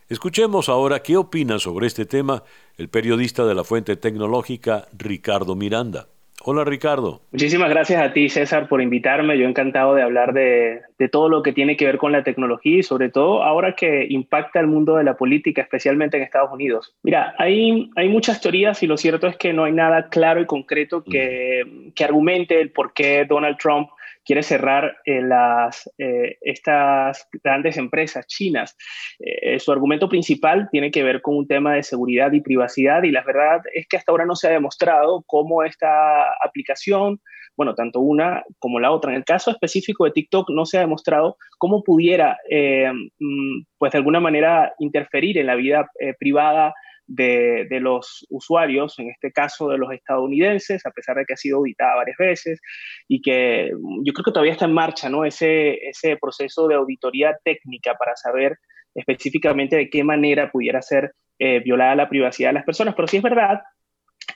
Escuchemos 0.09 0.69
ahora 0.69 1.03
qué 1.03 1.17
opina 1.17 1.59
sobre 1.59 1.89
este 1.89 2.07
tema 2.07 2.45
el 2.77 2.89
periodista 2.89 3.45
de 3.47 3.55
la 3.57 3.65
fuente 3.65 3.97
tecnológica 3.97 4.87
Ricardo 4.93 5.57
Miranda. 5.57 6.07
Hola 6.47 6.63
Ricardo. 6.63 7.23
Muchísimas 7.33 7.71
gracias 7.71 8.03
a 8.03 8.13
ti 8.13 8.29
César 8.29 8.69
por 8.69 8.83
invitarme. 8.83 9.39
Yo 9.39 9.49
encantado 9.49 9.95
de 9.95 10.03
hablar 10.03 10.35
de, 10.35 10.83
todo 11.11 11.31
lo 11.31 11.43
que 11.43 11.55
tiene 11.55 11.75
que 11.77 11.87
ver 11.87 11.97
con 11.97 12.13
la 12.13 12.23
tecnología 12.23 12.79
y 12.79 12.83
sobre 12.83 13.09
todo 13.09 13.43
ahora 13.43 13.75
que 13.75 14.07
impacta 14.11 14.61
el 14.61 14.67
mundo 14.67 14.97
de 14.97 15.05
la 15.05 15.17
política, 15.17 15.63
especialmente 15.63 16.19
en 16.19 16.23
Estados 16.23 16.53
Unidos. 16.53 16.95
Mira, 17.03 17.35
hay, 17.39 17.91
hay 17.97 18.09
muchas 18.11 18.43
teorías 18.43 18.83
y 18.83 18.87
lo 18.87 18.99
cierto 18.99 19.27
es 19.27 19.37
que 19.39 19.55
no 19.55 19.65
hay 19.65 19.73
nada 19.73 20.11
claro 20.11 20.43
y 20.43 20.47
concreto 20.47 21.03
que, 21.03 21.91
que 21.95 22.05
argumente 22.05 22.61
el 22.61 22.73
por 22.73 22.93
qué 22.93 23.25
Donald 23.25 23.57
Trump 23.57 23.89
quiere 24.25 24.43
cerrar 24.43 24.97
eh, 25.05 25.21
las, 25.23 25.91
eh, 25.99 26.39
estas 26.41 27.29
grandes 27.43 27.77
empresas 27.77 28.27
chinas. 28.27 28.77
Eh, 29.19 29.59
su 29.59 29.71
argumento 29.71 30.09
principal 30.09 30.69
tiene 30.71 30.91
que 30.91 31.03
ver 31.03 31.21
con 31.21 31.37
un 31.37 31.47
tema 31.47 31.75
de 31.75 31.83
seguridad 31.83 32.33
y 32.33 32.41
privacidad 32.41 33.03
y 33.03 33.11
la 33.11 33.23
verdad 33.23 33.61
es 33.75 33.87
que 33.87 33.97
hasta 33.97 34.13
ahora 34.13 34.27
no 34.27 34.35
se 34.35 34.49
ha 34.49 34.53
demostrado 34.53 35.23
cómo 35.27 35.63
esta 35.63 36.31
aplicación 36.43 37.21
bueno, 37.57 37.77
tanto 37.77 38.01
una 38.01 38.43
como 38.59 38.81
la 38.81 38.91
otra. 38.91 39.13
En 39.13 39.19
el 39.19 39.25
caso 39.25 39.53
específico 39.53 40.05
de 40.05 40.11
TikTok 40.11 40.51
no 40.51 40.67
se 40.67 40.79
ha 40.79 40.81
demostrado 40.81 41.37
cómo 41.57 41.85
pudiera, 41.85 42.37
mm, 42.51 43.63
pues 43.79 43.93
de 43.93 43.99
alguna 43.99 44.19
manera, 44.19 44.75
interferir 44.81 45.39
en 45.39 45.47
la 45.47 45.55
vida 45.55 45.89
privada 46.19 46.75
de, 47.07 47.67
los 47.81 48.27
usuarios, 48.31 48.99
en 48.99 49.11
este 49.11 49.33
caso 49.33 49.69
de 49.69 49.79
los 49.79 49.93
estadounidenses, 49.93 50.85
a 50.87 50.91
pesar 50.91 51.17
de 51.17 51.25
que 51.25 51.35
ha 51.35 51.37
sido 51.37 51.59
auditada 51.59 51.97
varias 51.97 52.17
veces 52.19 52.61
y 53.09 53.21
que 53.21 53.71
yo 54.05 54.13
creo 54.13 54.25
que 54.25 54.33
todavía 54.33 54.53
está 54.53 54.65
en 54.65 54.73
marcha, 54.73 55.09
¿no? 55.09 55.25
Ese, 55.25 55.75
ese 55.89 56.17
proceso 56.17 56.69
de 56.69 56.77
auditoría 56.77 57.37
técnica 57.45 57.95
para 57.95 58.17
saber 58.17 58.59
específicamente 58.95 59.77
de 59.77 59.91
qué 59.91 60.05
manera 60.05 60.51
pudiera 60.51 60.81
ser 60.81 61.13
eh, 61.39 61.61
violada 61.61 61.97
la 61.97 62.09
privacidad 62.09 62.51
de 62.51 62.55
las 62.55 62.65
personas. 62.65 62.95
Pero 62.95 63.09
sí 63.09 63.17
es 63.17 63.23
verdad 63.23 63.61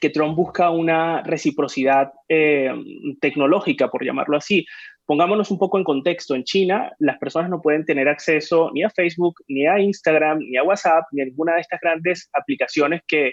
que 0.00 0.10
Trump 0.10 0.36
busca 0.36 0.70
una 0.70 1.22
reciprocidad 1.22 2.12
eh, 2.28 2.72
tecnológica, 3.20 3.88
por 3.88 4.04
llamarlo 4.04 4.36
así. 4.36 4.66
Pongámonos 5.08 5.50
un 5.50 5.58
poco 5.58 5.78
en 5.78 5.84
contexto. 5.84 6.34
En 6.34 6.44
China, 6.44 6.92
las 6.98 7.16
personas 7.16 7.48
no 7.48 7.62
pueden 7.62 7.86
tener 7.86 8.10
acceso 8.10 8.70
ni 8.74 8.82
a 8.82 8.90
Facebook, 8.90 9.36
ni 9.48 9.66
a 9.66 9.80
Instagram, 9.80 10.38
ni 10.40 10.58
a 10.58 10.62
WhatsApp, 10.62 11.04
ni 11.12 11.22
a 11.22 11.24
ninguna 11.24 11.54
de 11.54 11.62
estas 11.62 11.80
grandes 11.80 12.28
aplicaciones 12.34 13.00
que, 13.08 13.32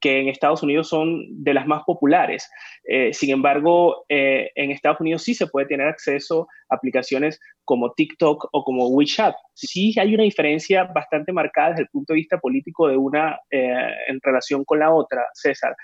que 0.00 0.20
en 0.20 0.28
Estados 0.28 0.62
Unidos 0.62 0.88
son 0.88 1.24
de 1.42 1.52
las 1.52 1.66
más 1.66 1.82
populares. 1.82 2.48
Eh, 2.84 3.12
sin 3.12 3.30
embargo, 3.30 4.04
eh, 4.08 4.52
en 4.54 4.70
Estados 4.70 5.00
Unidos 5.00 5.24
sí 5.24 5.34
se 5.34 5.48
puede 5.48 5.66
tener 5.66 5.88
acceso 5.88 6.46
a 6.68 6.76
aplicaciones 6.76 7.40
como 7.64 7.92
TikTok 7.92 8.48
o 8.52 8.62
como 8.62 8.86
WeChat. 8.90 9.34
Sí 9.52 9.96
hay 9.98 10.14
una 10.14 10.22
diferencia 10.22 10.84
bastante 10.84 11.32
marcada 11.32 11.70
desde 11.70 11.82
el 11.82 11.88
punto 11.88 12.12
de 12.12 12.18
vista 12.18 12.38
político 12.38 12.86
de 12.86 12.98
una 12.98 13.36
en 13.50 14.20
relación 14.22 14.64
con 14.64 14.78
la 14.78 14.94
otra, 14.94 15.24
César. 15.34 15.74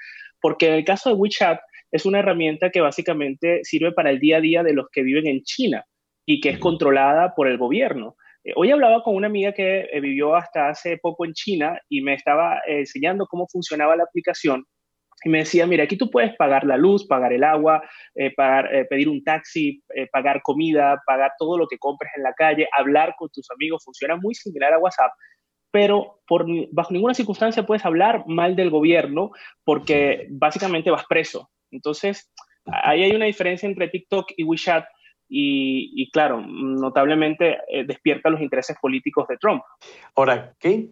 Porque 0.40 0.68
en 0.68 0.74
el 0.74 0.84
caso 0.84 1.10
de 1.10 1.16
WeChat 1.16 1.58
es 1.92 2.06
una 2.06 2.20
herramienta 2.20 2.70
que 2.70 2.80
básicamente 2.80 3.60
sirve 3.62 3.92
para 3.92 4.10
el 4.10 4.18
día 4.18 4.38
a 4.38 4.40
día 4.40 4.62
de 4.62 4.72
los 4.72 4.86
que 4.90 5.02
viven 5.02 5.26
en 5.26 5.42
China 5.42 5.84
y 6.26 6.40
que 6.40 6.48
es 6.48 6.58
controlada 6.58 7.34
por 7.34 7.46
el 7.46 7.58
gobierno. 7.58 8.16
Eh, 8.44 8.52
hoy 8.56 8.70
hablaba 8.70 9.02
con 9.02 9.14
una 9.14 9.26
amiga 9.26 9.52
que 9.52 9.88
eh, 9.92 10.00
vivió 10.00 10.34
hasta 10.34 10.70
hace 10.70 10.96
poco 10.96 11.26
en 11.26 11.34
China 11.34 11.78
y 11.88 12.00
me 12.00 12.14
estaba 12.14 12.58
eh, 12.66 12.80
enseñando 12.80 13.26
cómo 13.26 13.46
funcionaba 13.46 13.94
la 13.94 14.04
aplicación 14.04 14.64
y 15.24 15.28
me 15.28 15.38
decía, 15.38 15.66
mira, 15.66 15.84
aquí 15.84 15.96
tú 15.96 16.10
puedes 16.10 16.34
pagar 16.34 16.64
la 16.64 16.76
luz, 16.76 17.06
pagar 17.06 17.32
el 17.32 17.44
agua, 17.44 17.80
pagar, 18.36 18.88
pedir 18.90 19.08
un 19.08 19.22
taxi, 19.22 19.80
pagar 20.12 20.42
comida, 20.42 21.00
pagar 21.06 21.30
todo 21.38 21.56
lo 21.56 21.68
que 21.68 21.78
compres 21.78 22.10
en 22.16 22.24
la 22.24 22.32
calle, 22.32 22.66
hablar 22.76 23.14
con 23.16 23.28
tus 23.32 23.48
amigos, 23.52 23.84
funciona 23.84 24.16
muy 24.16 24.34
similar 24.34 24.72
a 24.72 24.80
WhatsApp, 24.80 25.12
pero 25.70 26.22
por, 26.26 26.44
bajo 26.72 26.92
ninguna 26.92 27.14
circunstancia 27.14 27.64
puedes 27.64 27.84
hablar 27.84 28.24
mal 28.26 28.56
del 28.56 28.70
gobierno 28.70 29.30
porque 29.62 30.26
básicamente 30.28 30.90
vas 30.90 31.04
preso. 31.08 31.52
Entonces, 31.72 32.30
ahí 32.66 33.02
hay 33.02 33.14
una 33.14 33.26
diferencia 33.26 33.68
entre 33.68 33.88
TikTok 33.88 34.32
y 34.36 34.44
WeChat 34.44 34.84
y, 35.34 36.10
claro, 36.10 36.42
notablemente 36.46 37.56
eh, 37.68 37.84
despierta 37.86 38.28
los 38.28 38.42
intereses 38.42 38.76
políticos 38.80 39.26
de 39.28 39.38
Trump. 39.38 39.62
Ahora, 40.14 40.54
¿qué, 40.58 40.90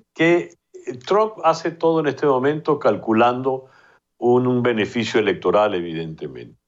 Trump 1.07 1.35
hace 1.45 1.71
todo 1.71 2.01
en 2.01 2.07
este 2.07 2.27
momento 2.27 2.79
calculando 2.79 3.67
un, 4.19 4.63
beneficio 4.63 5.21
electoral, 5.21 5.75
evidentemente. 5.75 6.59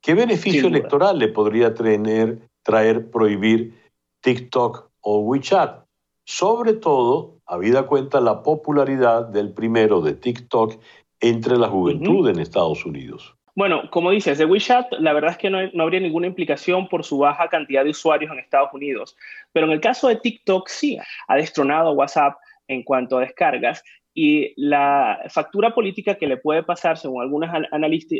¿Qué 0.00 0.14
beneficio 0.14 0.66
electoral 0.66 1.18
le 1.18 1.28
podría 1.28 1.74
traer 1.74 3.10
prohibir 3.10 3.74
TikTok 4.20 4.90
o 5.00 5.18
WeChat? 5.20 5.84
Sobre 6.24 6.72
todo, 6.72 7.38
habida 7.46 7.86
cuenta 7.86 8.20
la 8.20 8.42
popularidad 8.42 9.26
del 9.26 9.52
primero 9.52 10.00
de 10.00 10.14
TikTok 10.14 10.80
entre 11.20 11.56
la 11.56 11.68
juventud 11.68 12.28
en 12.28 12.40
Estados 12.40 12.84
Unidos. 12.84 13.36
Bueno, 13.54 13.90
como 13.90 14.10
dices, 14.10 14.38
de 14.38 14.46
WeChat, 14.46 14.94
la 14.98 15.12
verdad 15.12 15.32
es 15.32 15.36
que 15.36 15.50
no, 15.50 15.58
habría 15.82 16.00
ninguna 16.00 16.26
implicación 16.26 16.88
por 16.88 17.04
su 17.04 17.18
baja 17.18 17.48
cantidad 17.48 17.84
de 17.84 17.90
usuarios 17.90 18.32
en 18.32 18.38
Estados 18.38 18.72
Unidos. 18.72 19.14
Pero 19.52 19.66
en 19.66 19.72
el 19.72 19.80
caso 19.80 20.08
de 20.08 20.16
TikTok, 20.16 20.68
sí, 20.68 20.98
ha 21.28 21.36
destronado 21.36 21.92
WhatsApp 21.92 22.34
en 22.68 22.82
cuanto 22.82 23.18
a 23.18 23.20
descargas 23.20 23.84
y 24.14 24.54
la 24.56 25.20
factura 25.28 25.74
política 25.74 26.14
que 26.14 26.26
le 26.26 26.38
puede 26.38 26.62
pasar, 26.62 26.96
según 26.96 27.22
algunos 27.22 27.50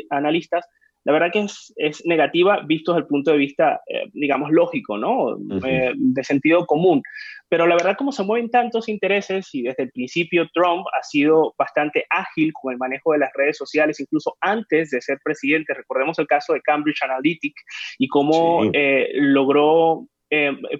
analistas, 0.09 0.69
la 1.05 1.11
verdad 1.11 1.31
que 1.31 1.39
es, 1.39 1.73
es, 1.75 2.05
negativa 2.05 2.61
visto 2.65 2.93
desde 2.93 3.01
el 3.01 3.07
punto 3.07 3.31
de 3.31 3.37
vista, 3.37 3.81
eh, 3.87 4.09
digamos, 4.13 4.51
lógico, 4.51 4.97
¿no? 4.97 5.37
Eh, 5.65 5.91
de 5.95 6.23
sentido 6.23 6.65
común. 6.65 7.01
Pero 7.49 7.67
la 7.67 7.75
verdad, 7.75 7.95
como 7.97 8.11
se 8.11 8.23
mueven 8.23 8.49
tantos 8.49 8.87
intereses 8.87 9.49
y 9.53 9.63
desde 9.63 9.83
el 9.83 9.91
principio 9.91 10.47
Trump 10.53 10.85
ha 10.97 11.03
sido 11.03 11.53
bastante 11.57 12.05
ágil 12.09 12.51
con 12.53 12.71
el 12.71 12.79
manejo 12.79 13.11
de 13.11 13.19
las 13.19 13.31
redes 13.33 13.57
sociales, 13.57 13.99
incluso 13.99 14.35
antes 14.41 14.91
de 14.91 15.01
ser 15.01 15.19
presidente. 15.23 15.73
Recordemos 15.73 16.17
el 16.19 16.27
caso 16.27 16.53
de 16.53 16.61
Cambridge 16.61 17.03
Analytica 17.03 17.61
y 17.97 18.07
cómo 18.07 18.63
eh, 18.73 19.09
logró 19.15 20.07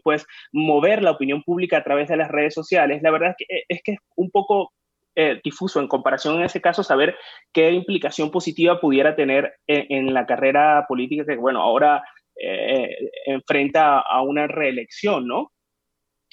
pues 0.04 0.26
mover 0.52 1.04
la 1.04 1.12
opinión 1.12 1.44
pública 1.44 1.78
a 1.78 1.84
través 1.84 2.08
de 2.08 2.18
las 2.18 2.32
redes 2.32 2.56
sociales. 2.56 3.04
La 3.04 3.12
verdad 3.12 3.30
es 3.30 3.36
que 3.38 3.64
es, 3.70 3.84
que 3.84 3.92
es 3.92 4.00
un 4.16 4.32
poco 4.32 4.72
eh, 5.16 5.40
difuso 5.44 5.80
en 5.80 5.88
comparación 5.88 6.36
en 6.36 6.46
ese 6.46 6.60
caso, 6.60 6.82
saber 6.82 7.16
qué 7.54 7.72
implicación 7.72 8.32
positiva 8.32 8.80
pudiera 8.80 9.16
tener 9.16 9.54
en, 9.68 10.12
la 10.12 10.26
carrera 10.26 10.86
política 10.88 11.24
que, 11.24 11.36
bueno, 11.36 11.62
ahora 11.62 12.04
eh, 12.36 12.90
enfrenta 13.28 14.00
a 14.00 14.24
una 14.24 14.48
reelección, 14.48 15.28
¿no? 15.28 15.52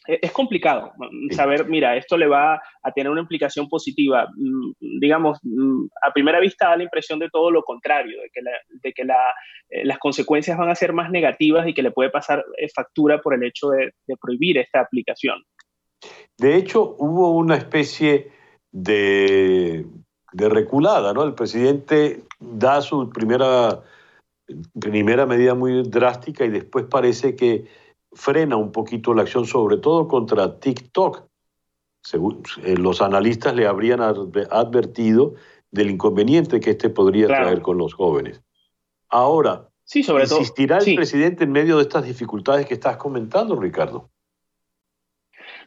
E, 0.07 0.19
es 0.23 0.33
complicado 0.33 0.93
saber, 1.33 1.69
mira, 1.69 1.95
esto 1.95 2.17
le 2.17 2.27
va 2.27 2.55
a 2.55 2.93
tener 2.93 3.11
una 3.11 3.21
implicación 3.21 3.69
positiva. 3.69 4.29
Mm, 4.35 4.99
digamos, 4.99 5.39
mm, 5.43 5.87
a 6.03 6.13
primera 6.15 6.41
vista 6.41 6.71
da 6.71 6.77
la 6.79 6.85
impresión 6.85 7.19
de 7.19 7.29
todo 7.29 7.51
lo 7.51 7.63
contrario, 7.63 8.19
de 8.23 8.31
que, 8.33 8.41
de 8.83 8.93
que 8.95 9.03
eh, 9.03 9.85
las 9.85 9.99
consecuencias 9.99 10.57
van 10.57 10.71
a 10.71 10.75
ser 10.75 10.95
más 10.95 11.11
negativas 11.11 11.69
y 11.69 11.75
que 11.75 11.83
le 11.83 11.91
puede 11.91 12.09
pasar 12.09 12.43
factura 12.75 13.21
por 13.21 13.35
el 13.35 13.45
hecho 13.45 13.69
de, 13.69 13.93
de 14.07 14.17
prohibir 14.17 14.57
esta 14.57 14.81
aplicación. 14.81 15.43
De 16.39 16.57
hecho, 16.57 16.97
hubo 16.99 17.33
una 17.33 17.57
especie 17.57 18.40
de, 18.73 19.87
reculada, 20.33 21.13
¿no? 21.13 21.25
El 21.25 21.35
presidente 21.35 22.25
da 22.39 22.81
su 22.83 23.11
primera, 23.11 23.83
primera 24.79 25.27
medida 25.27 25.55
muy 25.55 25.83
drástica 25.83 26.45
y 26.45 26.51
después 26.51 26.87
parece 26.87 27.37
que 27.37 27.67
frena 28.13 28.57
un 28.57 28.73
poquito 28.73 29.15
la 29.15 29.23
acción, 29.23 29.47
sobre 29.47 29.77
todo 29.79 30.09
contra 30.09 30.59
TikTok. 30.59 31.25
Según, 32.03 32.43
eh, 32.65 32.77
los 32.77 33.03
analistas 33.03 33.55
le 33.55 33.67
habrían 33.67 34.01
advertido 34.01 35.35
del 35.71 35.91
inconveniente 35.91 36.59
que 36.61 36.71
este 36.71 36.89
podría 36.89 37.27
traer 37.27 37.61
con 37.61 37.79
los 37.79 37.95
jóvenes. 37.95 38.43
Ahora, 39.09 39.69
sí, 39.85 40.03
sobre 40.03 40.25
¿insistirá 40.25 40.79
el 40.79 40.95
presidente 40.95 41.45
en 41.45 41.53
medio 41.53 41.77
de 41.77 41.83
estas 41.83 42.05
dificultades 42.05 42.67
que 42.67 42.75
estás 42.75 42.97
comentando, 42.97 43.55
Ricardo? 43.57 44.09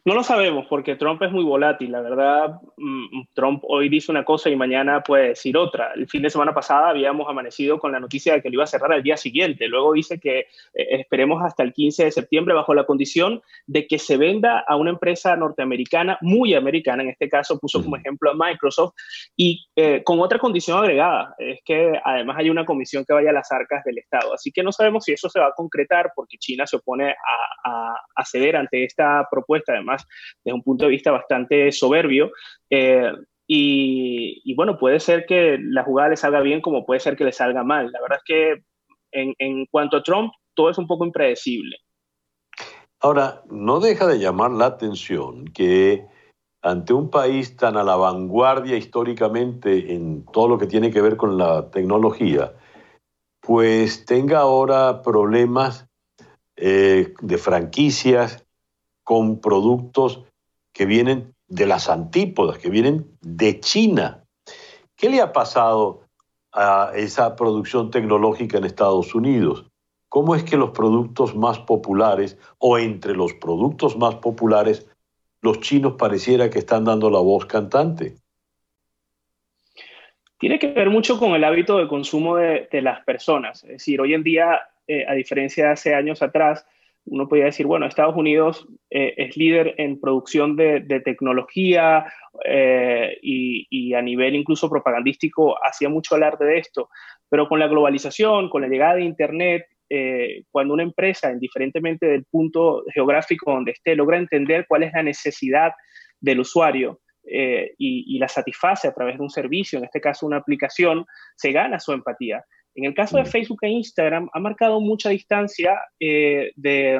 No 0.05 0.15
lo 0.15 0.23
sabemos 0.23 0.65
porque 0.69 0.97
Trump 0.97 1.21
es 1.23 1.31
muy 1.31 1.45
volátil. 1.45 1.93
La 1.93 2.01
verdad, 2.01 2.59
mm, 2.75 3.21
Trump 3.33 3.63
hoy 3.65 3.87
dice 3.87 4.11
una 4.11 4.25
cosa 4.25 4.49
y 4.49 4.55
mañana 4.57 5.01
puede 5.01 5.29
decir 5.29 5.55
otra. 5.55 5.93
El 5.95 6.09
fin 6.09 6.21
de 6.21 6.29
semana 6.29 6.53
pasada 6.53 6.89
habíamos 6.89 7.29
amanecido 7.29 7.79
con 7.79 7.93
la 7.93 8.01
noticia 8.01 8.33
de 8.33 8.41
que 8.41 8.49
lo 8.49 8.55
iba 8.55 8.65
a 8.65 8.67
cerrar 8.67 8.91
al 8.91 9.01
día 9.01 9.15
siguiente. 9.15 9.65
Luego 9.69 9.93
dice 9.93 10.19
que 10.19 10.39
eh, 10.39 10.45
esperemos 10.73 11.41
hasta 11.41 11.63
el 11.63 11.71
15 11.71 12.03
de 12.03 12.11
septiembre 12.11 12.53
bajo 12.53 12.73
la 12.73 12.85
condición 12.85 13.41
de 13.65 13.87
que 13.87 13.97
se 13.97 14.17
venda 14.17 14.65
a 14.67 14.75
una 14.75 14.89
empresa 14.89 15.37
norteamericana, 15.37 16.17
muy 16.19 16.53
americana, 16.53 17.03
en 17.03 17.09
este 17.09 17.29
caso 17.29 17.57
puso 17.57 17.81
como 17.81 17.95
ejemplo 17.95 18.29
a 18.29 18.33
Microsoft, 18.35 18.95
y 19.37 19.65
eh, 19.77 20.03
con 20.03 20.19
otra 20.19 20.37
condición 20.37 20.79
agregada, 20.79 21.33
es 21.37 21.61
que 21.63 21.93
además 22.03 22.35
hay 22.39 22.49
una 22.49 22.65
comisión 22.65 23.05
que 23.05 23.13
vaya 23.13 23.29
a 23.29 23.33
las 23.33 23.49
arcas 23.53 23.85
del 23.85 23.99
Estado. 23.99 24.33
Así 24.33 24.51
que 24.51 24.63
no 24.63 24.73
sabemos 24.73 25.05
si 25.05 25.13
eso 25.13 25.29
se 25.29 25.39
va 25.39 25.47
a 25.47 25.53
concretar 25.53 26.11
porque 26.13 26.37
China 26.37 26.67
se 26.67 26.75
opone 26.75 27.11
a, 27.11 27.95
a 28.15 28.25
ceder 28.25 28.57
ante 28.57 28.83
esta 28.83 29.25
propuesta, 29.31 29.71
además 29.71 29.92
desde 30.43 30.55
un 30.55 30.63
punto 30.63 30.85
de 30.85 30.91
vista 30.91 31.11
bastante 31.11 31.71
soberbio. 31.71 32.31
Eh, 32.69 33.11
y, 33.47 34.53
bueno, 34.55 34.77
puede 34.77 34.99
ser 34.99 35.25
que 35.25 35.57
la 35.59 35.83
jugada 35.83 36.09
le 36.09 36.17
salga 36.17 36.41
bien 36.41 36.61
como 36.61 36.85
puede 36.85 36.99
ser 36.99 37.15
que 37.15 37.25
le 37.25 37.31
salga 37.31 37.63
mal. 37.63 37.91
La 37.91 38.01
verdad 38.01 38.19
es 38.19 38.23
que 38.25 38.63
en, 39.11 39.65
cuanto 39.67 39.97
a 39.97 40.03
Trump, 40.03 40.31
todo 40.55 40.69
es 40.69 40.77
un 40.77 40.87
poco 40.87 41.05
impredecible. 41.05 41.77
Ahora, 42.99 43.43
no 43.49 43.79
deja 43.79 44.07
de 44.07 44.17
llamar 44.17 44.51
la 44.51 44.65
atención 44.65 45.45
que 45.45 46.05
ante 46.61 46.93
un 46.93 47.09
país 47.09 47.57
tan 47.57 47.75
a 47.75 47.83
la 47.83 47.97
vanguardia 47.97 48.77
históricamente 48.77 49.93
en 49.93 50.25
todo 50.25 50.47
lo 50.47 50.57
que 50.57 50.67
tiene 50.67 50.89
que 50.89 51.01
ver 51.01 51.17
con 51.17 51.37
la 51.37 51.69
tecnología, 51.69 52.53
pues 53.41 54.05
tenga 54.05 54.39
ahora 54.39 55.01
problemas 55.01 55.85
eh, 56.55 57.13
de 57.21 57.37
franquicias 57.37 58.42
con 59.03 59.39
productos 59.39 60.23
que 60.71 60.85
vienen 60.85 61.33
de 61.47 61.67
las 61.67 61.89
antípodas, 61.89 62.57
que 62.57 62.69
vienen 62.69 63.05
de 63.21 63.59
China. 63.59 64.23
¿Qué 64.95 65.09
le 65.09 65.21
ha 65.21 65.31
pasado 65.33 66.01
a 66.51 66.91
esa 66.95 67.35
producción 67.35 67.91
tecnológica 67.91 68.57
en 68.57 68.65
Estados 68.65 69.13
Unidos? 69.13 69.65
¿Cómo 70.09 70.35
es 70.35 70.43
que 70.43 70.57
los 70.57 70.71
productos 70.71 71.35
más 71.35 71.59
populares 71.59 72.37
o 72.59 72.77
entre 72.77 73.15
los 73.15 73.33
productos 73.33 73.97
más 73.97 74.15
populares 74.15 74.87
los 75.41 75.59
chinos 75.59 75.93
pareciera 75.97 76.49
que 76.49 76.59
están 76.59 76.85
dando 76.85 77.09
la 77.09 77.19
voz 77.19 77.45
cantante? 77.45 78.15
Tiene 80.37 80.59
que 80.59 80.67
ver 80.67 80.89
mucho 80.89 81.17
con 81.19 81.31
el 81.31 81.43
hábito 81.43 81.77
de 81.77 81.87
consumo 81.87 82.35
de, 82.35 82.67
las 82.81 83.03
personas. 83.03 83.63
Es 83.63 83.69
decir, 83.69 84.01
hoy 84.01 84.13
en 84.13 84.23
día, 84.23 84.59
eh, 84.87 85.05
a 85.07 85.13
diferencia 85.13 85.65
de 85.65 85.71
hace 85.71 85.95
años 85.95 86.21
atrás, 86.21 86.65
uno 87.05 87.27
podría 87.27 87.45
decir, 87.45 87.65
bueno, 87.65 87.85
Estados 87.85 88.15
Unidos 88.15 88.65
eh, 88.89 89.13
es 89.17 89.35
líder 89.35 89.75
en 89.77 89.99
producción 89.99 90.55
de, 90.55 90.81
tecnología 91.03 92.05
eh, 92.45 93.17
y, 93.21 93.93
a 93.93 94.01
nivel 94.01 94.35
incluso 94.35 94.69
propagandístico 94.69 95.55
hacía 95.63 95.89
mucho 95.89 96.15
alarde 96.15 96.45
de 96.45 96.57
esto, 96.59 96.89
pero 97.29 97.47
con 97.47 97.59
la 97.59 97.67
globalización, 97.67 98.49
con 98.49 98.61
la 98.61 98.67
llegada 98.67 98.95
de 98.95 99.03
Internet, 99.03 99.65
eh, 99.89 100.43
cuando 100.49 100.73
una 100.73 100.83
empresa, 100.83 101.31
indiferentemente 101.31 102.07
del 102.07 102.25
punto 102.25 102.83
geográfico 102.93 103.51
donde 103.51 103.71
esté, 103.71 103.95
logra 103.95 104.17
entender 104.17 104.65
cuál 104.67 104.83
es 104.83 104.93
la 104.93 105.03
necesidad 105.03 105.73
del 106.19 106.39
usuario 106.39 106.99
y, 107.25 108.15
y 108.15 108.19
la 108.19 108.27
satisface 108.27 108.87
a 108.87 108.93
través 108.93 109.17
de 109.17 109.23
un 109.23 109.29
servicio, 109.29 109.79
en 109.79 109.85
este 109.85 110.01
caso 110.01 110.25
una 110.25 110.37
aplicación, 110.37 111.05
se 111.35 111.51
gana 111.51 111.79
su 111.79 111.93
empatía. 111.93 112.43
En 112.75 112.85
el 112.85 112.93
caso 112.93 113.17
de 113.17 113.23
mm. 113.23 113.27
Facebook 113.27 113.59
e 113.61 113.69
Instagram, 113.69 114.29
ha 114.33 114.39
marcado 114.39 114.81
mucha 114.81 115.09
distancia 115.09 115.79
eh, 115.99 116.51
de, 116.55 116.99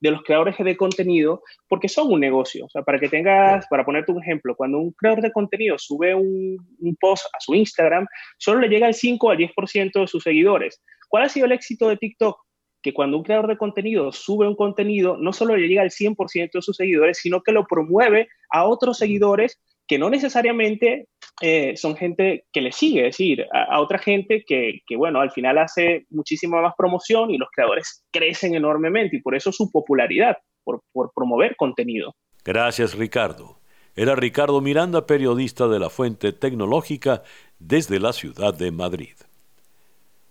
los 0.00 0.22
creadores 0.22 0.56
de 0.58 0.76
contenido 0.76 1.42
porque 1.68 1.88
son 1.88 2.12
un 2.12 2.20
negocio. 2.20 2.66
O 2.66 2.68
sea, 2.68 2.82
para 2.82 2.98
que 2.98 3.08
tengas, 3.08 3.66
para 3.68 3.84
ponerte 3.84 4.12
un 4.12 4.22
ejemplo, 4.22 4.56
cuando 4.56 4.78
un 4.78 4.92
creador 4.92 5.22
de 5.22 5.32
contenido 5.32 5.78
sube 5.78 6.14
un, 6.14 6.58
post 7.00 7.26
a 7.26 7.40
su 7.40 7.54
Instagram, 7.54 8.06
solo 8.38 8.60
le 8.60 8.68
llega 8.68 8.88
el 8.88 8.94
5 8.94 9.30
al 9.30 9.38
10% 9.38 10.00
de 10.00 10.06
sus 10.06 10.22
seguidores. 10.22 10.82
¿Cuál 11.08 11.24
ha 11.24 11.28
sido 11.28 11.46
el 11.46 11.52
éxito 11.52 11.88
de 11.88 11.96
TikTok? 11.96 12.36
Que 12.82 12.92
cuando 12.92 13.16
un 13.16 13.22
creador 13.22 13.46
de 13.46 13.56
contenido 13.56 14.10
sube 14.12 14.48
un 14.48 14.56
contenido, 14.56 15.16
no 15.16 15.32
solo 15.32 15.56
le 15.56 15.68
llega 15.68 15.82
al 15.82 15.90
100% 15.90 16.50
de 16.52 16.62
sus 16.62 16.76
seguidores, 16.76 17.18
sino 17.18 17.42
que 17.42 17.52
lo 17.52 17.64
promueve 17.66 18.28
a 18.50 18.64
otros 18.64 18.98
seguidores 18.98 19.60
que 19.86 19.98
no 19.98 20.10
necesariamente 20.10 21.08
eh, 21.42 21.76
son 21.76 21.96
gente 21.96 22.44
que 22.52 22.60
le 22.60 22.72
sigue, 22.72 23.00
es 23.00 23.16
decir, 23.16 23.44
a, 23.52 23.80
otra 23.80 23.98
gente 23.98 24.44
que, 24.46 24.80
bueno, 24.96 25.20
al 25.20 25.32
final 25.32 25.58
hace 25.58 26.06
muchísima 26.10 26.62
más 26.62 26.74
promoción 26.78 27.30
y 27.30 27.38
los 27.38 27.48
creadores 27.50 28.04
crecen 28.12 28.54
enormemente 28.54 29.16
y 29.16 29.20
por 29.20 29.34
eso 29.34 29.50
su 29.50 29.70
popularidad, 29.70 30.36
por, 30.62 30.82
por 30.92 31.12
promover 31.14 31.56
contenido. 31.56 32.14
Gracias, 32.44 32.94
Ricardo. 32.94 33.58
Era 33.94 34.14
Ricardo 34.14 34.60
Miranda, 34.60 35.06
periodista 35.06 35.68
de 35.68 35.78
la 35.78 35.90
Fuente 35.90 36.32
Tecnológica 36.32 37.22
desde 37.58 38.00
la 38.00 38.12
ciudad 38.12 38.54
de 38.54 38.70
Madrid. 38.70 39.14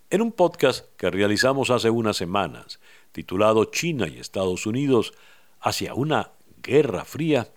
En 0.09 0.21
un 0.21 0.31
podcast 0.31 0.95
que 0.97 1.09
realizamos 1.09 1.69
hace 1.69 1.89
unas 1.89 2.17
semanas, 2.17 2.79
titulado 3.11 3.65
China 3.65 4.07
y 4.07 4.17
Estados 4.17 4.65
Unidos 4.65 5.13
hacia 5.59 5.93
una 5.93 6.31
guerra 6.61 7.05
fría, 7.05 7.47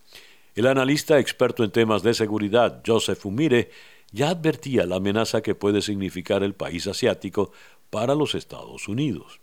el 0.54 0.66
analista 0.66 1.18
experto 1.18 1.64
en 1.64 1.70
temas 1.70 2.02
de 2.02 2.14
seguridad, 2.14 2.82
Joseph 2.86 3.24
Umire, 3.26 3.68
ya 4.12 4.28
advertía 4.28 4.86
la 4.86 4.96
amenaza 4.96 5.42
que 5.42 5.54
puede 5.54 5.80
significar 5.80 6.42
el 6.42 6.54
país 6.54 6.86
asiático 6.86 7.50
para 7.90 8.14
los 8.14 8.34
Estados 8.34 8.88
Unidos. 8.88 9.40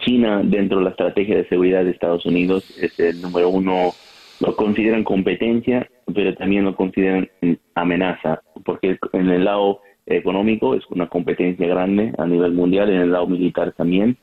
China, 0.00 0.42
dentro 0.44 0.78
de 0.78 0.84
la 0.84 0.90
estrategia 0.90 1.36
de 1.36 1.48
seguridad 1.48 1.84
de 1.84 1.92
Estados 1.92 2.26
Unidos, 2.26 2.76
es 2.78 2.98
el 3.00 3.22
número 3.22 3.48
uno, 3.48 3.92
lo 4.40 4.56
consideran 4.56 5.04
competencia, 5.04 5.88
pero 6.14 6.34
también 6.34 6.64
lo 6.64 6.74
consideran 6.76 7.28
amenaza, 7.74 8.42
porque 8.64 8.98
en 9.12 9.30
el 9.30 9.44
lado 9.44 9.80
económico 10.06 10.74
es 10.74 10.82
una 10.90 11.08
competencia 11.08 11.66
grande 11.66 12.12
a 12.18 12.26
nivel 12.26 12.52
mundial, 12.52 12.90
en 12.90 13.00
el 13.00 13.12
lado 13.12 13.26
militar 13.26 13.72
también, 13.72 14.16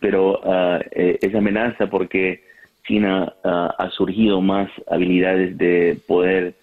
pero 0.00 0.40
uh, 0.40 0.80
es 0.94 1.34
amenaza 1.34 1.88
porque 1.88 2.42
China 2.84 3.32
ah, 3.44 3.74
ha 3.78 3.90
surgido 3.90 4.40
más 4.40 4.70
habilidades 4.90 5.56
de 5.58 5.98
poder, 6.06 6.54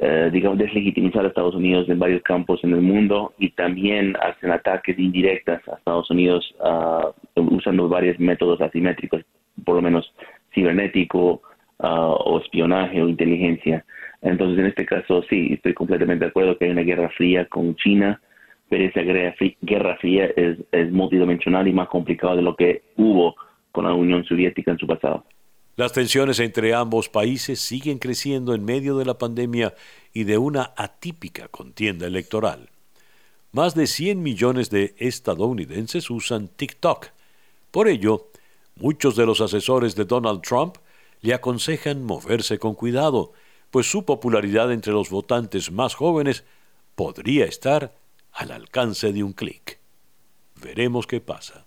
eh, 0.00 0.30
digamos, 0.32 0.58
deslegitimizar 0.58 1.24
a 1.24 1.28
Estados 1.28 1.54
Unidos 1.54 1.88
en 1.88 1.98
varios 1.98 2.22
campos 2.22 2.62
en 2.62 2.72
el 2.72 2.80
mundo 2.80 3.34
y 3.38 3.50
también 3.50 4.16
hacen 4.20 4.50
ataques 4.50 4.98
indirectas 4.98 5.66
a 5.68 5.76
Estados 5.76 6.10
Unidos 6.10 6.54
uh, 6.60 7.40
usando 7.40 7.88
varios 7.88 8.18
métodos 8.20 8.60
asimétricos, 8.60 9.22
por 9.64 9.76
lo 9.76 9.82
menos 9.82 10.12
cibernético 10.54 11.42
o 11.82 12.40
espionaje 12.44 13.00
o 13.02 13.08
inteligencia. 13.08 13.84
Entonces, 14.20 14.58
en 14.58 14.66
este 14.66 14.84
caso, 14.84 15.22
sí, 15.30 15.54
estoy 15.54 15.72
completamente 15.72 16.26
de 16.26 16.28
acuerdo 16.28 16.58
que 16.58 16.66
hay 16.66 16.72
una 16.72 16.82
guerra 16.82 17.08
fría 17.16 17.46
con 17.46 17.74
China, 17.76 18.20
pero 18.68 18.84
esa 18.84 19.00
guerra 19.00 19.96
fría 19.96 20.26
es, 20.36 20.58
es 20.72 20.92
multidimensional 20.92 21.66
y 21.66 21.72
más 21.72 21.88
complicada 21.88 22.36
de 22.36 22.42
lo 22.42 22.54
que 22.54 22.82
hubo 22.96 23.34
con 23.72 23.84
la 23.86 23.94
Unión 23.94 24.24
Soviética 24.24 24.72
en 24.72 24.78
su 24.78 24.86
pasado. 24.86 25.24
Las 25.76 25.92
tensiones 25.92 26.40
entre 26.40 26.74
ambos 26.74 27.08
países 27.08 27.60
siguen 27.60 27.98
creciendo 27.98 28.54
en 28.54 28.64
medio 28.64 28.96
de 28.96 29.04
la 29.04 29.18
pandemia 29.18 29.74
y 30.12 30.24
de 30.24 30.36
una 30.36 30.74
atípica 30.76 31.48
contienda 31.48 32.06
electoral. 32.06 32.68
Más 33.52 33.74
de 33.74 33.86
100 33.86 34.22
millones 34.22 34.70
de 34.70 34.94
estadounidenses 34.98 36.10
usan 36.10 36.48
TikTok. 36.48 37.08
Por 37.70 37.88
ello, 37.88 38.30
muchos 38.76 39.16
de 39.16 39.26
los 39.26 39.40
asesores 39.40 39.94
de 39.94 40.04
Donald 40.04 40.42
Trump 40.42 40.76
le 41.20 41.34
aconsejan 41.34 42.04
moverse 42.04 42.58
con 42.58 42.74
cuidado, 42.74 43.32
pues 43.70 43.90
su 43.90 44.04
popularidad 44.04 44.72
entre 44.72 44.92
los 44.92 45.10
votantes 45.10 45.70
más 45.70 45.94
jóvenes 45.94 46.44
podría 46.94 47.44
estar 47.44 47.94
al 48.32 48.50
alcance 48.52 49.12
de 49.12 49.22
un 49.22 49.32
clic. 49.32 49.78
Veremos 50.62 51.06
qué 51.06 51.20
pasa. 51.20 51.66